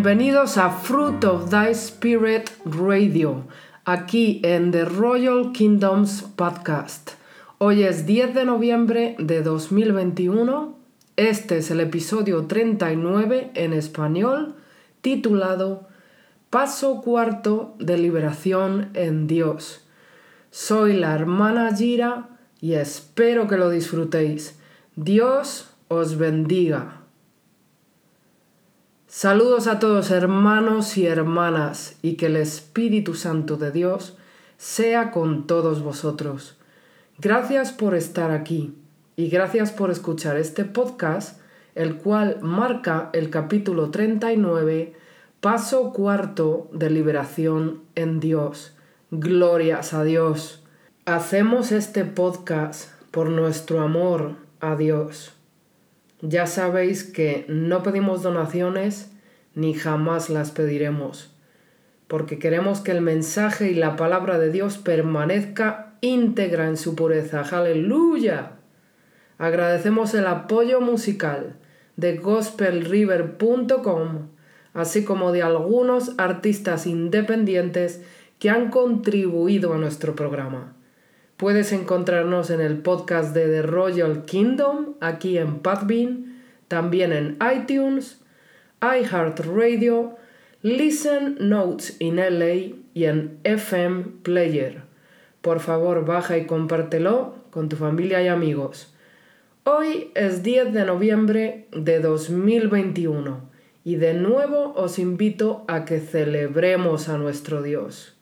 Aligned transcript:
Bienvenidos 0.00 0.58
a 0.58 0.70
Fruit 0.70 1.24
of 1.24 1.50
Thy 1.50 1.72
Spirit 1.72 2.50
Radio, 2.64 3.48
aquí 3.84 4.40
en 4.44 4.70
The 4.70 4.84
Royal 4.84 5.50
Kingdoms 5.50 6.22
Podcast. 6.36 7.14
Hoy 7.58 7.82
es 7.82 8.06
10 8.06 8.32
de 8.32 8.44
noviembre 8.44 9.16
de 9.18 9.42
2021. 9.42 10.78
Este 11.16 11.58
es 11.58 11.72
el 11.72 11.80
episodio 11.80 12.46
39 12.46 13.50
en 13.54 13.72
español, 13.72 14.54
titulado 15.00 15.88
Paso 16.48 17.02
cuarto 17.02 17.74
de 17.80 17.98
liberación 17.98 18.90
en 18.94 19.26
Dios. 19.26 19.84
Soy 20.52 20.92
la 20.92 21.12
hermana 21.12 21.74
Gira 21.76 22.38
y 22.60 22.74
espero 22.74 23.48
que 23.48 23.56
lo 23.56 23.68
disfrutéis. 23.68 24.60
Dios 24.94 25.74
os 25.88 26.16
bendiga. 26.18 26.97
Saludos 29.10 29.68
a 29.68 29.78
todos 29.78 30.10
hermanos 30.10 30.98
y 30.98 31.06
hermanas 31.06 31.96
y 32.02 32.16
que 32.16 32.26
el 32.26 32.36
Espíritu 32.36 33.14
Santo 33.14 33.56
de 33.56 33.70
Dios 33.70 34.18
sea 34.58 35.12
con 35.12 35.46
todos 35.46 35.82
vosotros. 35.82 36.58
Gracias 37.16 37.72
por 37.72 37.94
estar 37.94 38.30
aquí 38.30 38.74
y 39.16 39.30
gracias 39.30 39.72
por 39.72 39.90
escuchar 39.90 40.36
este 40.36 40.66
podcast, 40.66 41.40
el 41.74 41.96
cual 41.96 42.36
marca 42.42 43.08
el 43.14 43.30
capítulo 43.30 43.90
39, 43.90 44.92
paso 45.40 45.94
cuarto 45.94 46.68
de 46.74 46.90
liberación 46.90 47.80
en 47.94 48.20
Dios. 48.20 48.76
Glorias 49.10 49.94
a 49.94 50.04
Dios. 50.04 50.62
Hacemos 51.06 51.72
este 51.72 52.04
podcast 52.04 52.90
por 53.10 53.30
nuestro 53.30 53.80
amor 53.80 54.34
a 54.60 54.76
Dios. 54.76 55.37
Ya 56.20 56.46
sabéis 56.46 57.04
que 57.04 57.44
no 57.48 57.84
pedimos 57.84 58.22
donaciones 58.22 59.12
ni 59.54 59.74
jamás 59.74 60.30
las 60.30 60.50
pediremos, 60.50 61.32
porque 62.08 62.40
queremos 62.40 62.80
que 62.80 62.90
el 62.90 63.02
mensaje 63.02 63.70
y 63.70 63.74
la 63.74 63.94
palabra 63.94 64.36
de 64.38 64.50
Dios 64.50 64.78
permanezca 64.78 65.94
íntegra 66.00 66.66
en 66.66 66.76
su 66.76 66.96
pureza. 66.96 67.42
Aleluya. 67.42 68.54
Agradecemos 69.38 70.12
el 70.14 70.26
apoyo 70.26 70.80
musical 70.80 71.54
de 71.96 72.16
gospelriver.com, 72.16 74.30
así 74.74 75.04
como 75.04 75.30
de 75.30 75.42
algunos 75.42 76.14
artistas 76.18 76.88
independientes 76.88 78.02
que 78.40 78.50
han 78.50 78.70
contribuido 78.70 79.72
a 79.72 79.78
nuestro 79.78 80.16
programa. 80.16 80.74
Puedes 81.38 81.70
encontrarnos 81.70 82.50
en 82.50 82.60
el 82.60 82.78
podcast 82.78 83.32
de 83.32 83.46
The 83.46 83.62
Royal 83.62 84.24
Kingdom, 84.24 84.94
aquí 84.98 85.38
en 85.38 85.60
Podbean, 85.60 86.42
también 86.66 87.12
en 87.12 87.38
iTunes, 87.54 88.20
iHeartRadio, 88.82 90.16
Listen 90.62 91.36
Notes 91.38 91.94
in 92.00 92.16
LA 92.16 92.74
y 92.92 93.04
en 93.04 93.38
FM 93.44 94.06
Player. 94.24 94.82
Por 95.40 95.60
favor, 95.60 96.04
baja 96.04 96.36
y 96.36 96.46
compártelo 96.46 97.36
con 97.52 97.68
tu 97.68 97.76
familia 97.76 98.20
y 98.20 98.26
amigos. 98.26 98.92
Hoy 99.62 100.10
es 100.16 100.42
10 100.42 100.72
de 100.72 100.84
noviembre 100.84 101.68
de 101.70 102.00
2021 102.00 103.48
y 103.84 103.94
de 103.94 104.14
nuevo 104.14 104.72
os 104.74 104.98
invito 104.98 105.64
a 105.68 105.84
que 105.84 106.00
celebremos 106.00 107.08
a 107.08 107.16
nuestro 107.16 107.62
Dios. 107.62 108.17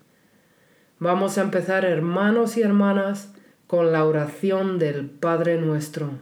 Vamos 0.98 1.36
a 1.36 1.42
empezar, 1.42 1.84
hermanos 1.84 2.56
y 2.56 2.62
hermanas, 2.62 3.30
con 3.66 3.92
la 3.92 4.06
oración 4.06 4.78
del 4.78 5.10
Padre 5.10 5.58
nuestro. 5.58 6.12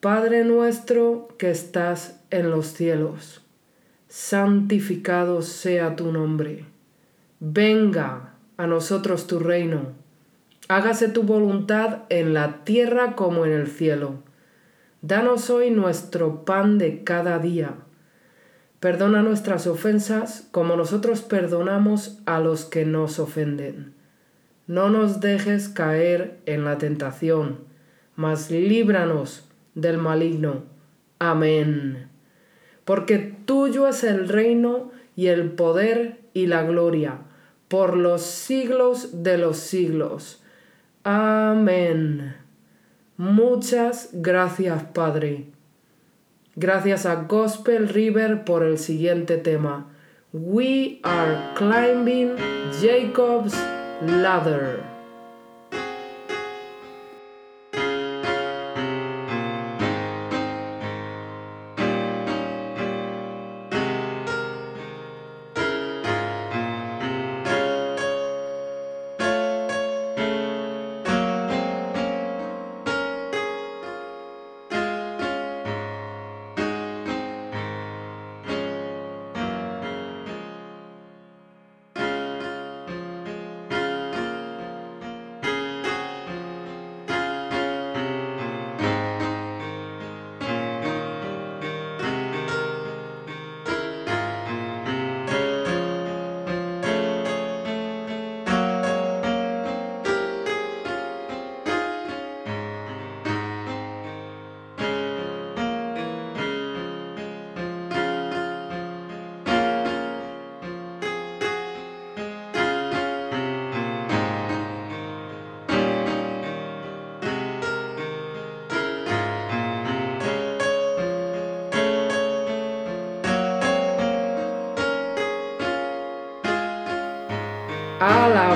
Padre 0.00 0.44
nuestro 0.44 1.28
que 1.38 1.52
estás 1.52 2.20
en 2.30 2.50
los 2.50 2.66
cielos, 2.66 3.40
santificado 4.08 5.42
sea 5.42 5.94
tu 5.94 6.10
nombre. 6.10 6.64
Venga 7.38 8.34
a 8.56 8.66
nosotros 8.66 9.28
tu 9.28 9.38
reino. 9.38 9.92
Hágase 10.66 11.08
tu 11.08 11.22
voluntad 11.22 12.00
en 12.08 12.34
la 12.34 12.64
tierra 12.64 13.14
como 13.14 13.46
en 13.46 13.52
el 13.52 13.68
cielo. 13.68 14.14
Danos 15.02 15.50
hoy 15.50 15.70
nuestro 15.70 16.44
pan 16.44 16.78
de 16.78 17.04
cada 17.04 17.38
día 17.38 17.74
Perdona 18.84 19.22
nuestras 19.22 19.66
ofensas 19.66 20.46
como 20.50 20.76
nosotros 20.76 21.22
perdonamos 21.22 22.18
a 22.26 22.38
los 22.38 22.66
que 22.66 22.84
nos 22.84 23.18
ofenden. 23.18 23.94
No 24.66 24.90
nos 24.90 25.22
dejes 25.22 25.70
caer 25.70 26.40
en 26.44 26.66
la 26.66 26.76
tentación, 26.76 27.60
mas 28.14 28.50
líbranos 28.50 29.48
del 29.74 29.96
maligno. 29.96 30.64
Amén. 31.18 32.10
Porque 32.84 33.34
tuyo 33.46 33.88
es 33.88 34.04
el 34.04 34.28
reino 34.28 34.92
y 35.16 35.28
el 35.28 35.52
poder 35.52 36.20
y 36.34 36.46
la 36.46 36.62
gloria, 36.64 37.20
por 37.68 37.96
los 37.96 38.20
siglos 38.20 39.22
de 39.22 39.38
los 39.38 39.56
siglos. 39.56 40.42
Amén. 41.04 42.36
Muchas 43.16 44.10
gracias, 44.12 44.82
Padre. 44.92 45.53
Gracias 46.56 47.04
a 47.04 47.16
Gospel 47.16 47.88
River 47.88 48.44
por 48.44 48.62
el 48.62 48.78
siguiente 48.78 49.38
tema. 49.38 49.90
We 50.32 51.00
are 51.02 51.36
climbing 51.56 52.36
Jacob's 52.80 53.54
ladder. 54.00 54.93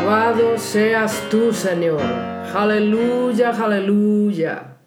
Alabado 0.08 0.56
seas 0.56 1.28
tú, 1.30 1.52
Señor. 1.52 2.00
Aleluya, 2.00 3.50
aleluya. 3.50 4.78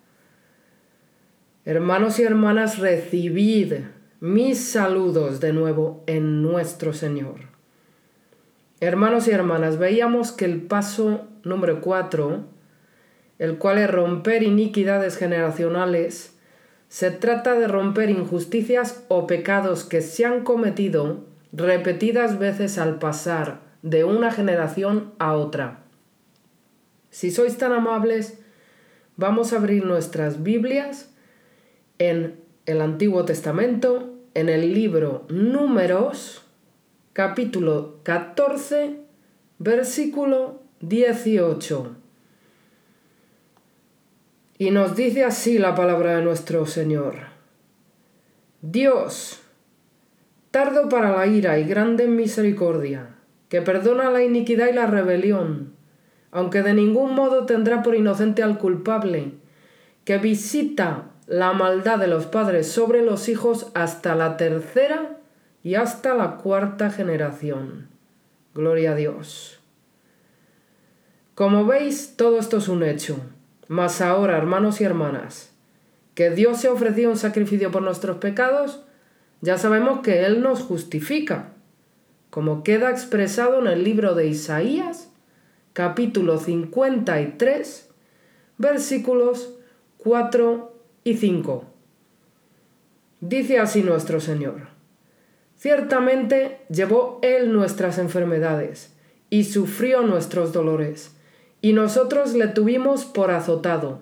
Hermanos 1.63 2.17
y 2.17 2.23
hermanas, 2.23 2.79
recibid 2.79 3.73
mis 4.19 4.57
saludos 4.57 5.39
de 5.39 5.53
nuevo 5.53 6.03
en 6.07 6.41
nuestro 6.41 6.91
Señor. 6.93 7.35
Hermanos 8.79 9.27
y 9.27 9.31
hermanas, 9.31 9.77
veíamos 9.77 10.31
que 10.31 10.45
el 10.45 10.63
paso 10.63 11.27
número 11.43 11.81
4, 11.81 12.43
el 13.37 13.59
cual 13.59 13.77
es 13.77 13.91
romper 13.91 14.41
iniquidades 14.41 15.17
generacionales, 15.17 16.35
se 16.87 17.11
trata 17.11 17.53
de 17.53 17.67
romper 17.67 18.09
injusticias 18.09 19.05
o 19.07 19.27
pecados 19.27 19.83
que 19.83 20.01
se 20.01 20.25
han 20.25 20.43
cometido 20.43 21.25
repetidas 21.53 22.39
veces 22.39 22.79
al 22.79 22.97
pasar 22.97 23.70
de 23.81 24.03
una 24.03 24.31
generación 24.31 25.13
a 25.19 25.33
otra. 25.33 25.83
Si 27.09 27.31
sois 27.31 27.57
tan 27.57 27.73
amables, 27.73 28.39
vamos 29.17 29.53
a 29.53 29.57
abrir 29.57 29.85
nuestras 29.85 30.43
Biblias 30.43 31.09
en 31.99 32.39
el 32.65 32.81
Antiguo 32.81 33.25
Testamento, 33.25 34.13
en 34.33 34.49
el 34.49 34.73
libro 34.73 35.25
Números, 35.29 36.43
capítulo 37.13 37.99
14, 38.03 38.97
versículo 39.59 40.61
18. 40.79 41.95
Y 44.57 44.71
nos 44.71 44.95
dice 44.95 45.23
así 45.23 45.57
la 45.57 45.75
palabra 45.75 46.17
de 46.17 46.23
nuestro 46.23 46.65
Señor. 46.65 47.15
Dios 48.61 49.41
tardo 50.51 50.87
para 50.87 51.17
la 51.17 51.25
ira 51.25 51.57
y 51.57 51.63
grande 51.63 52.03
en 52.03 52.15
misericordia, 52.15 53.15
que 53.51 53.61
perdona 53.61 54.09
la 54.09 54.23
iniquidad 54.23 54.69
y 54.69 54.71
la 54.71 54.87
rebelión, 54.87 55.73
aunque 56.31 56.63
de 56.63 56.73
ningún 56.73 57.13
modo 57.13 57.45
tendrá 57.45 57.83
por 57.83 57.95
inocente 57.95 58.43
al 58.43 58.57
culpable, 58.57 59.33
que 60.05 60.17
visita 60.19 61.09
la 61.27 61.51
maldad 61.51 61.99
de 61.99 62.07
los 62.07 62.27
padres 62.27 62.71
sobre 62.71 63.01
los 63.01 63.27
hijos 63.27 63.69
hasta 63.73 64.15
la 64.15 64.37
tercera 64.37 65.17
y 65.63 65.75
hasta 65.75 66.13
la 66.13 66.37
cuarta 66.37 66.91
generación. 66.91 67.89
Gloria 68.55 68.93
a 68.93 68.95
Dios. 68.95 69.59
Como 71.35 71.65
veis, 71.65 72.15
todo 72.15 72.39
esto 72.39 72.55
es 72.55 72.69
un 72.69 72.83
hecho. 72.83 73.17
Mas 73.67 73.99
ahora, 73.99 74.37
hermanos 74.37 74.79
y 74.79 74.85
hermanas, 74.85 75.51
que 76.15 76.29
Dios 76.29 76.61
se 76.61 76.69
ha 76.69 76.71
ofrecido 76.71 77.11
un 77.11 77.17
sacrificio 77.17 77.69
por 77.69 77.81
nuestros 77.81 78.15
pecados, 78.15 78.85
ya 79.41 79.57
sabemos 79.57 79.99
que 79.99 80.25
Él 80.25 80.41
nos 80.41 80.61
justifica, 80.61 81.50
como 82.31 82.63
queda 82.63 82.89
expresado 82.89 83.59
en 83.59 83.67
el 83.67 83.83
libro 83.83 84.15
de 84.15 84.25
Isaías, 84.25 85.11
capítulo 85.73 86.39
53, 86.39 87.89
versículos 88.57 89.53
4 89.97 90.73
y 91.03 91.17
5. 91.17 91.65
Dice 93.19 93.59
así 93.59 93.83
nuestro 93.83 94.21
Señor. 94.21 94.69
Ciertamente 95.57 96.61
llevó 96.69 97.19
Él 97.21 97.51
nuestras 97.51 97.97
enfermedades 97.97 98.95
y 99.29 99.43
sufrió 99.43 100.01
nuestros 100.01 100.53
dolores, 100.53 101.17
y 101.61 101.73
nosotros 101.73 102.33
le 102.33 102.47
tuvimos 102.47 103.03
por 103.03 103.31
azotado, 103.31 103.99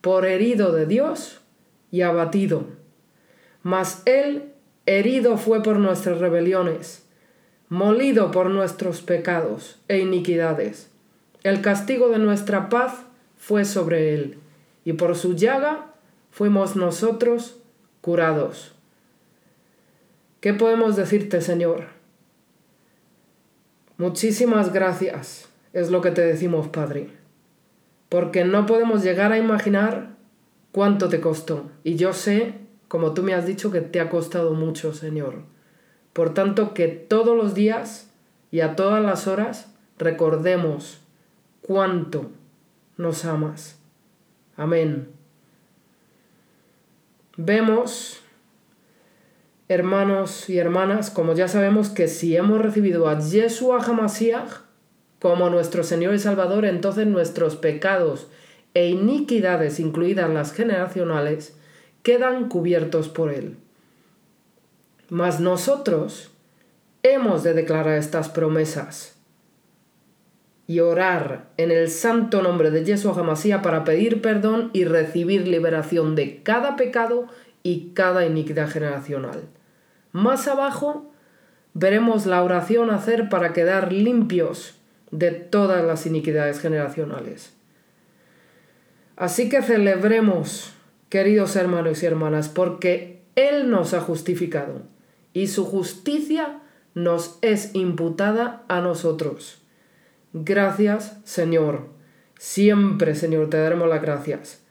por 0.00 0.26
herido 0.26 0.72
de 0.72 0.86
Dios 0.86 1.40
y 1.90 2.02
abatido. 2.02 2.66
Mas 3.64 4.02
Él 4.06 4.52
herido 4.86 5.38
fue 5.38 5.62
por 5.62 5.78
nuestras 5.78 6.18
rebeliones, 6.18 7.03
molido 7.74 8.30
por 8.30 8.50
nuestros 8.50 9.00
pecados 9.00 9.80
e 9.88 9.98
iniquidades. 9.98 10.90
El 11.42 11.60
castigo 11.60 12.08
de 12.08 12.20
nuestra 12.20 12.68
paz 12.68 13.02
fue 13.36 13.64
sobre 13.64 14.14
Él, 14.14 14.38
y 14.84 14.92
por 14.92 15.16
su 15.16 15.34
llaga 15.34 15.92
fuimos 16.30 16.76
nosotros 16.76 17.56
curados. 18.00 18.76
¿Qué 20.40 20.54
podemos 20.54 20.94
decirte, 20.94 21.40
Señor? 21.40 21.86
Muchísimas 23.98 24.72
gracias, 24.72 25.48
es 25.72 25.90
lo 25.90 26.00
que 26.00 26.12
te 26.12 26.22
decimos, 26.22 26.68
Padre, 26.68 27.08
porque 28.08 28.44
no 28.44 28.66
podemos 28.66 29.02
llegar 29.02 29.32
a 29.32 29.38
imaginar 29.38 30.14
cuánto 30.70 31.08
te 31.08 31.20
costó. 31.20 31.72
Y 31.82 31.96
yo 31.96 32.12
sé, 32.12 32.54
como 32.86 33.14
tú 33.14 33.24
me 33.24 33.34
has 33.34 33.46
dicho, 33.46 33.72
que 33.72 33.80
te 33.80 33.98
ha 33.98 34.10
costado 34.10 34.54
mucho, 34.54 34.94
Señor. 34.94 35.53
Por 36.14 36.32
tanto, 36.32 36.72
que 36.72 36.88
todos 36.88 37.36
los 37.36 37.54
días 37.54 38.08
y 38.50 38.60
a 38.60 38.76
todas 38.76 39.04
las 39.04 39.26
horas 39.26 39.74
recordemos 39.98 41.00
cuánto 41.60 42.30
nos 42.96 43.24
amas. 43.26 43.78
Amén. 44.56 45.08
Vemos 47.36 48.22
hermanos 49.68 50.48
y 50.48 50.58
hermanas, 50.58 51.10
como 51.10 51.34
ya 51.34 51.48
sabemos 51.48 51.88
que 51.88 52.06
si 52.06 52.36
hemos 52.36 52.60
recibido 52.60 53.08
a 53.08 53.18
Yeshua 53.18 53.82
HaMashiach 53.82 54.60
como 55.20 55.50
nuestro 55.50 55.82
Señor 55.82 56.14
y 56.14 56.20
Salvador, 56.20 56.64
entonces 56.64 57.06
nuestros 57.06 57.56
pecados 57.56 58.28
e 58.74 58.88
iniquidades, 58.88 59.80
incluidas 59.80 60.30
las 60.30 60.52
generacionales, 60.52 61.56
quedan 62.02 62.48
cubiertos 62.48 63.08
por 63.08 63.32
Él. 63.32 63.56
Mas 65.10 65.40
nosotros 65.40 66.30
hemos 67.02 67.42
de 67.42 67.52
declarar 67.52 67.98
estas 67.98 68.28
promesas 68.28 69.14
y 70.66 70.80
orar 70.80 71.50
en 71.58 71.70
el 71.70 71.90
santo 71.90 72.40
nombre 72.40 72.70
de 72.70 72.84
Yeshua 72.84 73.14
HaMashiach 73.14 73.62
para 73.62 73.84
pedir 73.84 74.22
perdón 74.22 74.70
y 74.72 74.84
recibir 74.84 75.46
liberación 75.46 76.14
de 76.14 76.42
cada 76.42 76.76
pecado 76.76 77.26
y 77.62 77.90
cada 77.94 78.24
iniquidad 78.24 78.70
generacional. 78.70 79.42
Más 80.12 80.48
abajo 80.48 81.12
veremos 81.74 82.24
la 82.24 82.42
oración 82.42 82.90
hacer 82.90 83.28
para 83.28 83.52
quedar 83.52 83.92
limpios 83.92 84.76
de 85.10 85.32
todas 85.32 85.84
las 85.84 86.06
iniquidades 86.06 86.60
generacionales. 86.60 87.52
Así 89.16 89.48
que 89.48 89.62
celebremos, 89.62 90.72
queridos 91.10 91.56
hermanos 91.56 92.02
y 92.02 92.06
hermanas, 92.06 92.48
porque 92.48 93.22
Él 93.36 93.70
nos 93.70 93.92
ha 93.92 94.00
justificado 94.00 94.93
y 95.34 95.48
su 95.48 95.66
justicia 95.66 96.60
nos 96.94 97.38
es 97.42 97.74
imputada 97.74 98.64
a 98.68 98.80
nosotros. 98.80 99.60
Gracias, 100.32 101.18
Señor. 101.24 101.88
Siempre, 102.38 103.14
Señor, 103.14 103.50
te 103.50 103.58
daremos 103.58 103.88
las 103.88 104.00
gracias 104.00 104.62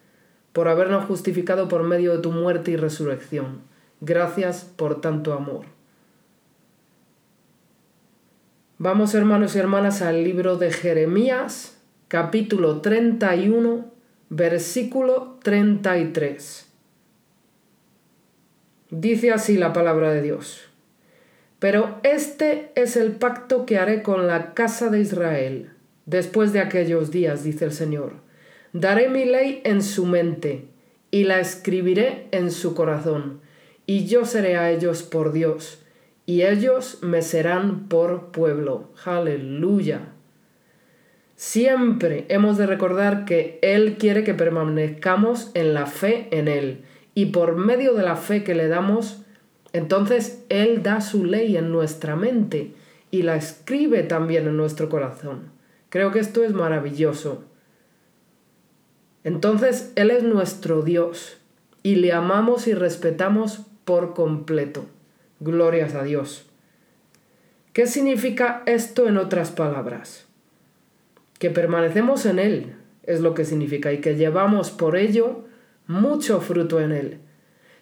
por 0.53 0.67
habernos 0.67 1.05
justificado 1.05 1.67
por 1.67 1.83
medio 1.83 2.15
de 2.15 2.21
tu 2.21 2.31
muerte 2.31 2.71
y 2.71 2.77
resurrección. 2.77 3.61
Gracias 4.01 4.63
por 4.63 5.01
tanto 5.01 5.33
amor. 5.33 5.65
Vamos 8.77 9.13
hermanos 9.15 9.55
y 9.55 9.59
hermanas 9.59 10.01
al 10.01 10.23
libro 10.23 10.57
de 10.57 10.71
Jeremías, 10.71 11.77
capítulo 12.07 12.81
31, 12.81 13.85
versículo 14.29 15.39
33. 15.43 16.72
Dice 18.95 19.31
así 19.31 19.57
la 19.57 19.73
palabra 19.73 20.13
de 20.13 20.21
Dios. 20.21 20.69
Pero 21.57 21.99
este 22.03 22.69
es 22.75 22.95
el 22.95 23.13
pacto 23.13 23.65
que 23.65 23.79
haré 23.79 24.03
con 24.03 24.27
la 24.27 24.53
casa 24.53 24.91
de 24.91 24.99
Israel 24.99 25.71
después 26.05 26.53
de 26.53 26.59
aquellos 26.59 27.09
días, 27.09 27.43
dice 27.43 27.65
el 27.65 27.71
Señor 27.71 28.13
Daré 28.71 29.09
mi 29.09 29.25
ley 29.25 29.61
en 29.63 29.81
su 29.81 30.05
mente 30.05 30.65
y 31.09 31.23
la 31.23 31.39
escribiré 31.39 32.27
en 32.29 32.51
su 32.51 32.75
corazón, 32.75 33.41
y 33.87 34.05
yo 34.05 34.25
seré 34.25 34.57
a 34.57 34.69
ellos 34.69 35.01
por 35.01 35.31
Dios, 35.31 35.83
y 36.27 36.43
ellos 36.43 36.99
me 37.01 37.23
serán 37.23 37.87
por 37.87 38.31
pueblo. 38.31 38.91
Aleluya. 39.05 40.01
Siempre 41.35 42.25
hemos 42.29 42.59
de 42.59 42.67
recordar 42.67 43.25
que 43.25 43.57
Él 43.63 43.97
quiere 43.97 44.23
que 44.23 44.35
permanezcamos 44.35 45.49
en 45.55 45.73
la 45.73 45.87
fe 45.87 46.27
en 46.29 46.47
Él, 46.47 46.83
y 47.15 47.27
por 47.27 47.55
medio 47.55 47.93
de 47.93 48.03
la 48.03 48.15
fe 48.15 48.43
que 48.43 48.55
le 48.55 48.67
damos, 48.67 49.23
entonces 49.71 50.43
Él 50.49 50.83
da 50.83 51.01
su 51.01 51.25
ley 51.25 51.57
en 51.57 51.71
nuestra 51.71 52.15
mente 52.15 52.73
y 53.11 53.23
la 53.23 53.35
escribe 53.35 54.03
también 54.03 54.47
en 54.47 54.57
nuestro 54.57 54.89
corazón. 54.89 55.51
Creo 55.89 56.11
que 56.11 56.19
esto 56.19 56.43
es 56.43 56.53
maravilloso. 56.53 57.43
Entonces 59.23 59.91
Él 59.95 60.11
es 60.11 60.23
nuestro 60.23 60.81
Dios 60.81 61.37
y 61.83 61.95
le 61.95 62.13
amamos 62.13 62.67
y 62.67 62.73
respetamos 62.73 63.61
por 63.85 64.13
completo. 64.13 64.85
Glorias 65.39 65.93
a 65.95 66.03
Dios. 66.03 66.45
¿Qué 67.73 67.87
significa 67.87 68.63
esto 68.65 69.07
en 69.07 69.17
otras 69.17 69.51
palabras? 69.51 70.25
Que 71.39 71.49
permanecemos 71.49 72.25
en 72.25 72.39
Él 72.39 72.75
es 73.03 73.19
lo 73.19 73.33
que 73.33 73.45
significa 73.45 73.91
y 73.91 73.99
que 73.99 74.15
llevamos 74.15 74.71
por 74.71 74.95
ello 74.95 75.45
mucho 75.87 76.41
fruto 76.41 76.79
en 76.79 76.91
Él. 76.91 77.17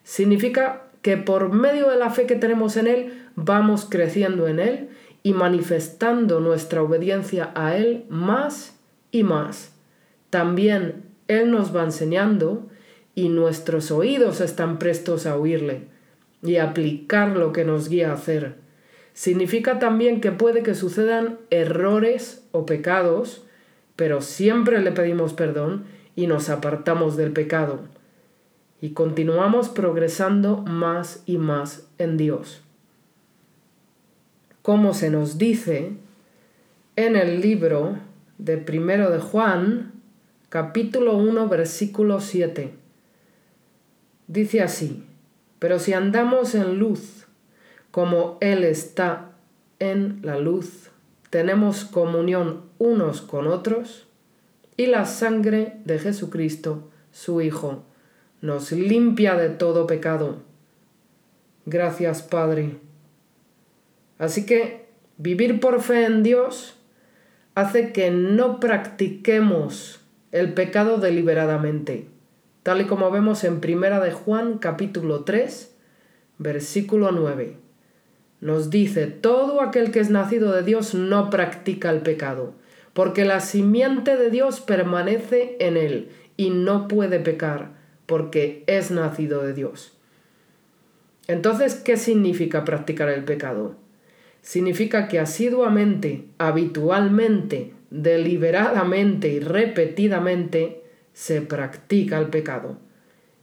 Significa 0.03 0.83
que 1.01 1.17
por 1.17 1.51
medio 1.51 1.89
de 1.89 1.97
la 1.97 2.09
fe 2.09 2.25
que 2.25 2.35
tenemos 2.35 2.77
en 2.77 2.87
Él 2.87 3.27
vamos 3.35 3.85
creciendo 3.89 4.47
en 4.47 4.59
Él 4.59 4.89
y 5.23 5.33
manifestando 5.33 6.39
nuestra 6.39 6.81
obediencia 6.81 7.51
a 7.55 7.77
Él 7.77 8.05
más 8.09 8.79
y 9.11 9.23
más. 9.23 9.73
También 10.29 11.11
él 11.31 11.49
nos 11.49 11.73
va 11.73 11.83
enseñando 11.83 12.67
y 13.15 13.29
nuestros 13.29 13.89
oídos 13.89 14.41
están 14.41 14.79
prestos 14.79 15.25
a 15.25 15.37
oírle 15.37 15.83
y 16.43 16.57
aplicar 16.57 17.37
lo 17.37 17.53
que 17.53 17.63
nos 17.63 17.87
guía 17.87 18.11
a 18.11 18.15
hacer. 18.15 18.55
Significa 19.13 19.79
también 19.79 20.19
que 20.19 20.31
puede 20.31 20.61
que 20.61 20.75
sucedan 20.75 21.37
errores 21.49 22.45
o 22.51 22.65
pecados, 22.65 23.45
pero 23.95 24.19
siempre 24.19 24.81
le 24.81 24.91
pedimos 24.91 25.33
perdón 25.33 25.85
y 26.15 26.27
nos 26.27 26.49
apartamos 26.49 27.17
del 27.17 27.31
pecado. 27.31 27.79
Y 28.81 28.91
continuamos 28.91 29.69
progresando 29.69 30.57
más 30.57 31.23
y 31.25 31.37
más 31.37 31.87
en 31.97 32.17
Dios. 32.17 32.61
Como 34.61 34.93
se 34.93 35.09
nos 35.09 35.37
dice 35.37 35.93
en 36.95 37.15
el 37.15 37.41
libro 37.41 37.97
de 38.37 38.57
primero 38.57 39.11
de 39.11 39.19
Juan, 39.19 39.91
capítulo 40.49 41.17
1, 41.17 41.47
versículo 41.47 42.19
7. 42.19 42.73
Dice 44.27 44.61
así, 44.61 45.03
pero 45.59 45.77
si 45.79 45.93
andamos 45.93 46.55
en 46.55 46.79
luz, 46.79 47.27
como 47.91 48.37
Él 48.41 48.63
está 48.63 49.31
en 49.79 50.19
la 50.23 50.37
luz, 50.37 50.89
tenemos 51.29 51.85
comunión 51.85 52.63
unos 52.79 53.21
con 53.21 53.47
otros, 53.47 54.07
y 54.81 54.87
la 54.87 55.05
sangre 55.05 55.77
de 55.85 55.99
Jesucristo, 55.99 56.89
su 57.11 57.41
Hijo, 57.41 57.83
nos 58.41 58.71
limpia 58.71 59.35
de 59.35 59.49
todo 59.49 59.85
pecado. 59.85 60.41
Gracias, 61.67 62.23
Padre. 62.23 62.77
Así 64.17 64.47
que 64.47 64.87
vivir 65.17 65.59
por 65.59 65.81
fe 65.81 66.05
en 66.05 66.23
Dios 66.23 66.77
hace 67.53 67.91
que 67.93 68.09
no 68.09 68.59
practiquemos 68.59 69.99
el 70.31 70.55
pecado 70.55 70.97
deliberadamente, 70.97 72.07
tal 72.63 72.81
y 72.81 72.85
como 72.85 73.11
vemos 73.11 73.43
en 73.43 73.59
Primera 73.61 73.99
de 73.99 74.11
Juan 74.11 74.57
capítulo 74.57 75.25
3, 75.25 75.75
versículo 76.39 77.11
9. 77.11 77.55
Nos 78.39 78.71
dice, 78.71 79.05
todo 79.05 79.61
aquel 79.61 79.91
que 79.91 79.99
es 79.99 80.09
nacido 80.09 80.51
de 80.51 80.63
Dios 80.63 80.95
no 80.95 81.29
practica 81.29 81.91
el 81.91 82.01
pecado, 82.01 82.55
porque 82.93 83.25
la 83.25 83.39
simiente 83.39 84.17
de 84.17 84.29
Dios 84.29 84.59
permanece 84.59 85.55
en 85.59 85.77
él 85.77 86.09
y 86.37 86.49
no 86.49 86.87
puede 86.87 87.19
pecar, 87.19 87.71
porque 88.05 88.63
es 88.67 88.91
nacido 88.91 89.43
de 89.43 89.53
Dios. 89.53 89.97
Entonces, 91.27 91.75
¿qué 91.75 91.97
significa 91.97 92.65
practicar 92.65 93.09
el 93.09 93.23
pecado? 93.23 93.75
Significa 94.41 95.07
que 95.07 95.19
asiduamente, 95.19 96.25
habitualmente, 96.37 97.73
deliberadamente 97.89 99.29
y 99.29 99.39
repetidamente 99.39 100.83
se 101.13 101.41
practica 101.41 102.17
el 102.17 102.27
pecado. 102.27 102.77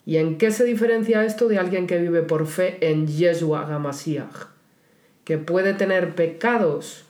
¿Y 0.05 0.17
en 0.17 0.38
qué 0.38 0.50
se 0.50 0.64
diferencia 0.64 1.25
esto 1.25 1.49
de 1.49 1.59
alguien 1.59 1.87
que 1.87 1.99
vive 1.99 2.23
por 2.23 2.47
fe 2.47 2.78
en 2.81 3.07
Yeshua 3.07 3.67
HaMashiach? 3.73 4.49
Que 5.25 5.38
puede 5.38 5.75
tener 5.75 6.14
pecados 6.14 7.05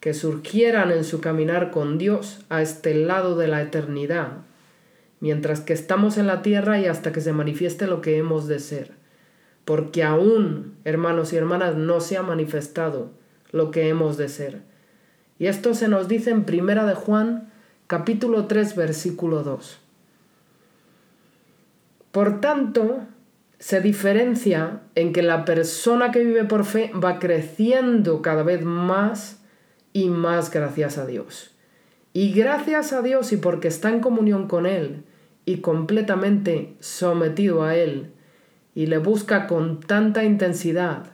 que 0.00 0.14
surgieran 0.14 0.90
en 0.90 1.04
su 1.04 1.20
caminar 1.20 1.70
con 1.70 1.98
Dios 1.98 2.40
a 2.48 2.62
este 2.62 2.94
lado 2.94 3.36
de 3.36 3.48
la 3.48 3.60
eternidad, 3.60 4.38
mientras 5.20 5.60
que 5.60 5.74
estamos 5.74 6.16
en 6.16 6.26
la 6.26 6.40
tierra 6.40 6.80
y 6.80 6.86
hasta 6.86 7.12
que 7.12 7.20
se 7.20 7.34
manifieste 7.34 7.86
lo 7.86 8.00
que 8.00 8.16
hemos 8.16 8.48
de 8.48 8.58
ser. 8.58 8.92
Porque 9.66 10.02
aún, 10.02 10.74
hermanos 10.84 11.32
y 11.32 11.36
hermanas, 11.36 11.76
no 11.76 12.00
se 12.00 12.16
ha 12.16 12.22
manifestado 12.22 13.10
lo 13.52 13.70
que 13.70 13.88
hemos 13.88 14.16
de 14.16 14.28
ser. 14.28 14.62
Y 15.38 15.46
esto 15.46 15.74
se 15.74 15.88
nos 15.88 16.08
dice 16.08 16.30
en 16.30 16.44
Primera 16.44 16.86
de 16.86 16.94
Juan, 16.94 17.52
capítulo 17.86 18.46
3, 18.46 18.76
versículo 18.76 19.42
2. 19.42 19.80
Por 22.10 22.40
tanto, 22.40 23.00
se 23.58 23.82
diferencia 23.82 24.80
en 24.94 25.12
que 25.12 25.22
la 25.22 25.44
persona 25.44 26.10
que 26.10 26.24
vive 26.24 26.44
por 26.44 26.64
fe 26.64 26.90
va 26.92 27.18
creciendo 27.18 28.22
cada 28.22 28.42
vez 28.42 28.64
más 28.64 29.39
y 29.92 30.08
más 30.08 30.50
gracias 30.50 30.98
a 30.98 31.06
Dios. 31.06 31.54
Y 32.12 32.32
gracias 32.32 32.92
a 32.92 33.02
Dios 33.02 33.32
y 33.32 33.36
porque 33.36 33.68
está 33.68 33.90
en 33.90 34.00
comunión 34.00 34.48
con 34.48 34.66
Él 34.66 35.04
y 35.44 35.58
completamente 35.58 36.74
sometido 36.80 37.62
a 37.62 37.76
Él 37.76 38.10
y 38.74 38.86
le 38.86 38.98
busca 38.98 39.46
con 39.46 39.80
tanta 39.80 40.24
intensidad, 40.24 41.12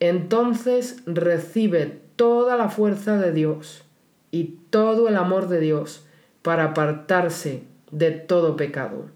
entonces 0.00 1.02
recibe 1.06 2.00
toda 2.16 2.56
la 2.56 2.68
fuerza 2.68 3.18
de 3.18 3.32
Dios 3.32 3.84
y 4.30 4.58
todo 4.70 5.08
el 5.08 5.16
amor 5.16 5.48
de 5.48 5.60
Dios 5.60 6.06
para 6.42 6.64
apartarse 6.64 7.62
de 7.90 8.10
todo 8.10 8.56
pecado. 8.56 9.06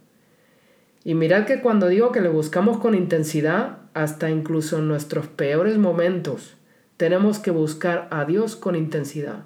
Y 1.05 1.15
mirad 1.15 1.47
que 1.47 1.61
cuando 1.61 1.89
digo 1.89 2.13
que 2.13 2.21
le 2.21 2.29
buscamos 2.29 2.79
con 2.79 2.95
intensidad, 2.95 3.79
hasta 3.95 4.31
incluso 4.31 4.79
en 4.79 4.89
nuestros 4.89 5.27
peores 5.27 5.79
momentos, 5.79 6.57
tenemos 7.01 7.39
que 7.39 7.51
buscar 7.51 8.09
a 8.11 8.27
Dios 8.27 8.57
con 8.57 8.77
intensidad 8.77 9.45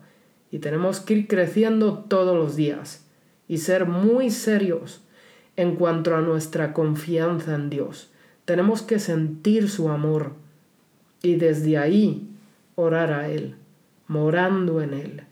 y 0.51 0.59
tenemos 0.59 0.99
que 0.99 1.15
ir 1.15 1.29
creciendo 1.29 2.01
todos 2.01 2.37
los 2.37 2.57
días 2.57 3.07
y 3.47 3.59
ser 3.59 3.87
muy 3.87 4.33
serios 4.33 5.05
en 5.55 5.77
cuanto 5.77 6.17
a 6.17 6.21
nuestra 6.21 6.73
confianza 6.73 7.55
en 7.55 7.71
Dios. 7.71 8.11
Tenemos 8.45 8.83
que 8.83 8.99
sentir 8.99 9.71
su 9.71 9.89
amor 9.89 10.33
y 11.23 11.37
desde 11.37 11.79
ahí 11.79 12.29
orar 12.75 13.13
a 13.13 13.29
Él, 13.29 13.55
morando 14.09 14.83
en 14.83 14.93
Él. 14.93 15.23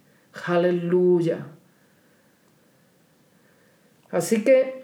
Aleluya. 0.46 1.48
Así 4.12 4.44
que 4.44 4.81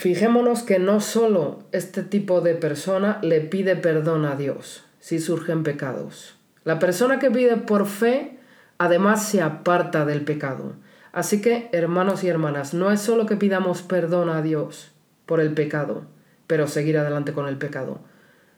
fijémonos 0.00 0.62
que 0.62 0.78
no 0.78 1.00
solo 1.00 1.58
este 1.72 2.02
tipo 2.02 2.40
de 2.40 2.54
persona 2.54 3.18
le 3.20 3.42
pide 3.42 3.76
perdón 3.76 4.24
a 4.24 4.34
Dios 4.34 4.82
si 4.98 5.18
surgen 5.18 5.62
pecados. 5.62 6.36
La 6.64 6.78
persona 6.78 7.18
que 7.18 7.30
pide 7.30 7.58
por 7.58 7.84
fe 7.84 8.38
además 8.78 9.26
se 9.26 9.42
aparta 9.42 10.06
del 10.06 10.22
pecado. 10.22 10.72
Así 11.12 11.42
que, 11.42 11.68
hermanos 11.72 12.24
y 12.24 12.28
hermanas, 12.28 12.72
no 12.72 12.90
es 12.90 13.02
solo 13.02 13.26
que 13.26 13.36
pidamos 13.36 13.82
perdón 13.82 14.30
a 14.30 14.40
Dios 14.40 14.90
por 15.26 15.38
el 15.38 15.52
pecado, 15.52 16.04
pero 16.46 16.66
seguir 16.66 16.96
adelante 16.96 17.34
con 17.34 17.46
el 17.46 17.58
pecado. 17.58 18.00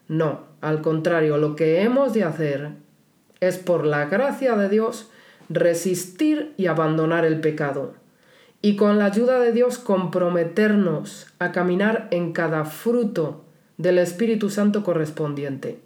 No, 0.06 0.42
al 0.60 0.80
contrario, 0.80 1.38
lo 1.38 1.56
que 1.56 1.82
hemos 1.82 2.12
de 2.12 2.22
hacer 2.22 2.70
es 3.40 3.58
por 3.58 3.84
la 3.84 4.04
gracia 4.04 4.54
de 4.54 4.68
Dios 4.68 5.10
resistir 5.48 6.54
y 6.56 6.66
abandonar 6.66 7.24
el 7.24 7.40
pecado. 7.40 7.94
Y 8.64 8.76
con 8.76 8.96
la 9.00 9.06
ayuda 9.06 9.40
de 9.40 9.50
Dios 9.50 9.78
comprometernos 9.78 11.26
a 11.40 11.50
caminar 11.50 12.06
en 12.12 12.32
cada 12.32 12.64
fruto 12.64 13.42
del 13.76 13.98
Espíritu 13.98 14.50
Santo 14.50 14.84
correspondiente. 14.84 15.80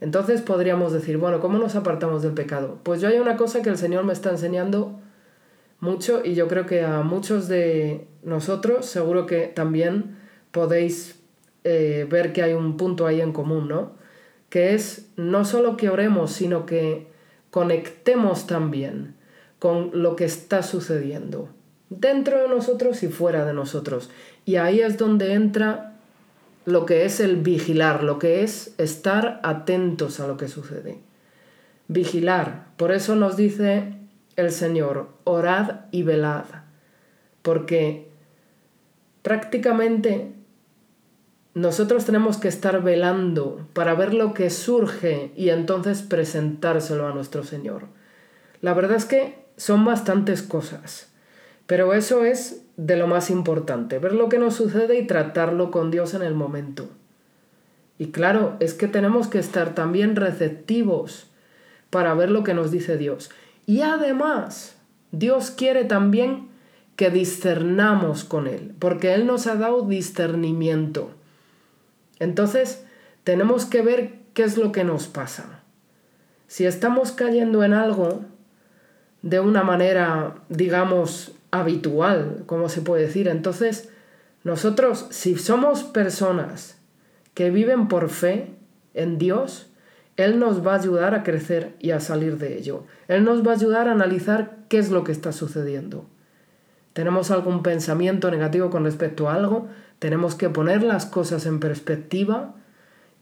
Entonces 0.00 0.42
podríamos 0.42 0.92
decir, 0.92 1.18
bueno, 1.18 1.40
¿cómo 1.40 1.58
nos 1.58 1.74
apartamos 1.74 2.22
del 2.22 2.34
pecado? 2.34 2.78
Pues 2.84 3.00
yo 3.00 3.08
hay 3.08 3.18
una 3.18 3.36
cosa 3.36 3.62
que 3.62 3.68
el 3.68 3.76
Señor 3.76 4.04
me 4.04 4.12
está 4.12 4.30
enseñando 4.30 5.00
mucho 5.80 6.22
y 6.24 6.34
yo 6.34 6.46
creo 6.46 6.66
que 6.66 6.84
a 6.84 7.02
muchos 7.02 7.48
de 7.48 8.06
nosotros 8.22 8.86
seguro 8.86 9.26
que 9.26 9.48
también 9.48 10.16
podéis 10.52 11.20
eh, 11.64 12.06
ver 12.08 12.32
que 12.32 12.44
hay 12.44 12.52
un 12.52 12.76
punto 12.76 13.06
ahí 13.08 13.20
en 13.20 13.32
común, 13.32 13.66
¿no? 13.66 13.92
Que 14.50 14.74
es 14.74 15.10
no 15.16 15.44
solo 15.44 15.76
que 15.76 15.88
oremos, 15.88 16.30
sino 16.30 16.64
que 16.64 17.08
conectemos 17.50 18.46
también 18.46 19.16
con 19.58 19.90
lo 19.92 20.14
que 20.14 20.24
está 20.24 20.62
sucediendo 20.62 21.48
dentro 21.98 22.42
de 22.42 22.48
nosotros 22.48 23.02
y 23.02 23.08
fuera 23.08 23.44
de 23.44 23.54
nosotros. 23.54 24.10
Y 24.44 24.56
ahí 24.56 24.80
es 24.80 24.98
donde 24.98 25.34
entra 25.34 25.94
lo 26.64 26.86
que 26.86 27.04
es 27.04 27.20
el 27.20 27.36
vigilar, 27.36 28.02
lo 28.02 28.18
que 28.18 28.42
es 28.42 28.74
estar 28.78 29.40
atentos 29.42 30.20
a 30.20 30.26
lo 30.26 30.36
que 30.36 30.48
sucede. 30.48 30.98
Vigilar. 31.88 32.66
Por 32.76 32.92
eso 32.92 33.16
nos 33.16 33.36
dice 33.36 33.94
el 34.36 34.50
Señor, 34.50 35.08
orad 35.24 35.80
y 35.90 36.02
velad. 36.02 36.44
Porque 37.42 38.08
prácticamente 39.22 40.32
nosotros 41.54 42.06
tenemos 42.06 42.38
que 42.38 42.48
estar 42.48 42.82
velando 42.82 43.66
para 43.74 43.94
ver 43.94 44.14
lo 44.14 44.32
que 44.32 44.48
surge 44.48 45.32
y 45.36 45.50
entonces 45.50 46.02
presentárselo 46.02 47.06
a 47.06 47.12
nuestro 47.12 47.44
Señor. 47.44 47.88
La 48.60 48.74
verdad 48.74 48.96
es 48.96 49.04
que 49.04 49.44
son 49.56 49.84
bastantes 49.84 50.42
cosas, 50.42 51.11
pero 51.72 51.94
eso 51.94 52.26
es 52.26 52.66
de 52.76 52.96
lo 52.96 53.06
más 53.06 53.30
importante, 53.30 53.98
ver 53.98 54.12
lo 54.12 54.28
que 54.28 54.38
nos 54.38 54.56
sucede 54.56 54.98
y 54.98 55.06
tratarlo 55.06 55.70
con 55.70 55.90
Dios 55.90 56.12
en 56.12 56.20
el 56.20 56.34
momento. 56.34 56.90
Y 57.96 58.08
claro, 58.08 58.58
es 58.60 58.74
que 58.74 58.88
tenemos 58.88 59.26
que 59.26 59.38
estar 59.38 59.74
también 59.74 60.14
receptivos 60.14 61.30
para 61.88 62.12
ver 62.12 62.30
lo 62.30 62.44
que 62.44 62.52
nos 62.52 62.70
dice 62.70 62.98
Dios. 62.98 63.30
Y 63.64 63.80
además, 63.80 64.76
Dios 65.12 65.50
quiere 65.50 65.84
también 65.84 66.48
que 66.94 67.08
discernamos 67.08 68.24
con 68.24 68.48
Él, 68.48 68.74
porque 68.78 69.14
Él 69.14 69.26
nos 69.26 69.46
ha 69.46 69.54
dado 69.54 69.80
discernimiento. 69.88 71.12
Entonces, 72.18 72.84
tenemos 73.24 73.64
que 73.64 73.80
ver 73.80 74.18
qué 74.34 74.42
es 74.42 74.58
lo 74.58 74.72
que 74.72 74.84
nos 74.84 75.06
pasa. 75.06 75.62
Si 76.48 76.66
estamos 76.66 77.12
cayendo 77.12 77.64
en 77.64 77.72
algo 77.72 78.20
de 79.22 79.40
una 79.40 79.62
manera, 79.62 80.34
digamos, 80.50 81.32
habitual, 81.52 82.42
como 82.46 82.68
se 82.68 82.80
puede 82.80 83.02
decir, 83.02 83.28
entonces 83.28 83.90
nosotros, 84.42 85.06
si 85.10 85.36
somos 85.36 85.84
personas 85.84 86.78
que 87.34 87.50
viven 87.50 87.86
por 87.86 88.08
fe 88.08 88.50
en 88.94 89.18
Dios, 89.18 89.70
Él 90.16 90.40
nos 90.40 90.66
va 90.66 90.72
a 90.72 90.78
ayudar 90.78 91.14
a 91.14 91.22
crecer 91.22 91.76
y 91.78 91.92
a 91.92 92.00
salir 92.00 92.38
de 92.38 92.58
ello. 92.58 92.84
Él 93.06 93.24
nos 93.24 93.46
va 93.46 93.52
a 93.52 93.54
ayudar 93.54 93.88
a 93.88 93.92
analizar 93.92 94.56
qué 94.68 94.78
es 94.78 94.90
lo 94.90 95.04
que 95.04 95.12
está 95.12 95.32
sucediendo. 95.32 96.06
Tenemos 96.92 97.30
algún 97.30 97.62
pensamiento 97.62 98.30
negativo 98.30 98.70
con 98.70 98.84
respecto 98.84 99.28
a 99.28 99.34
algo, 99.34 99.68
tenemos 99.98 100.34
que 100.34 100.50
poner 100.50 100.82
las 100.82 101.06
cosas 101.06 101.46
en 101.46 101.60
perspectiva 101.60 102.54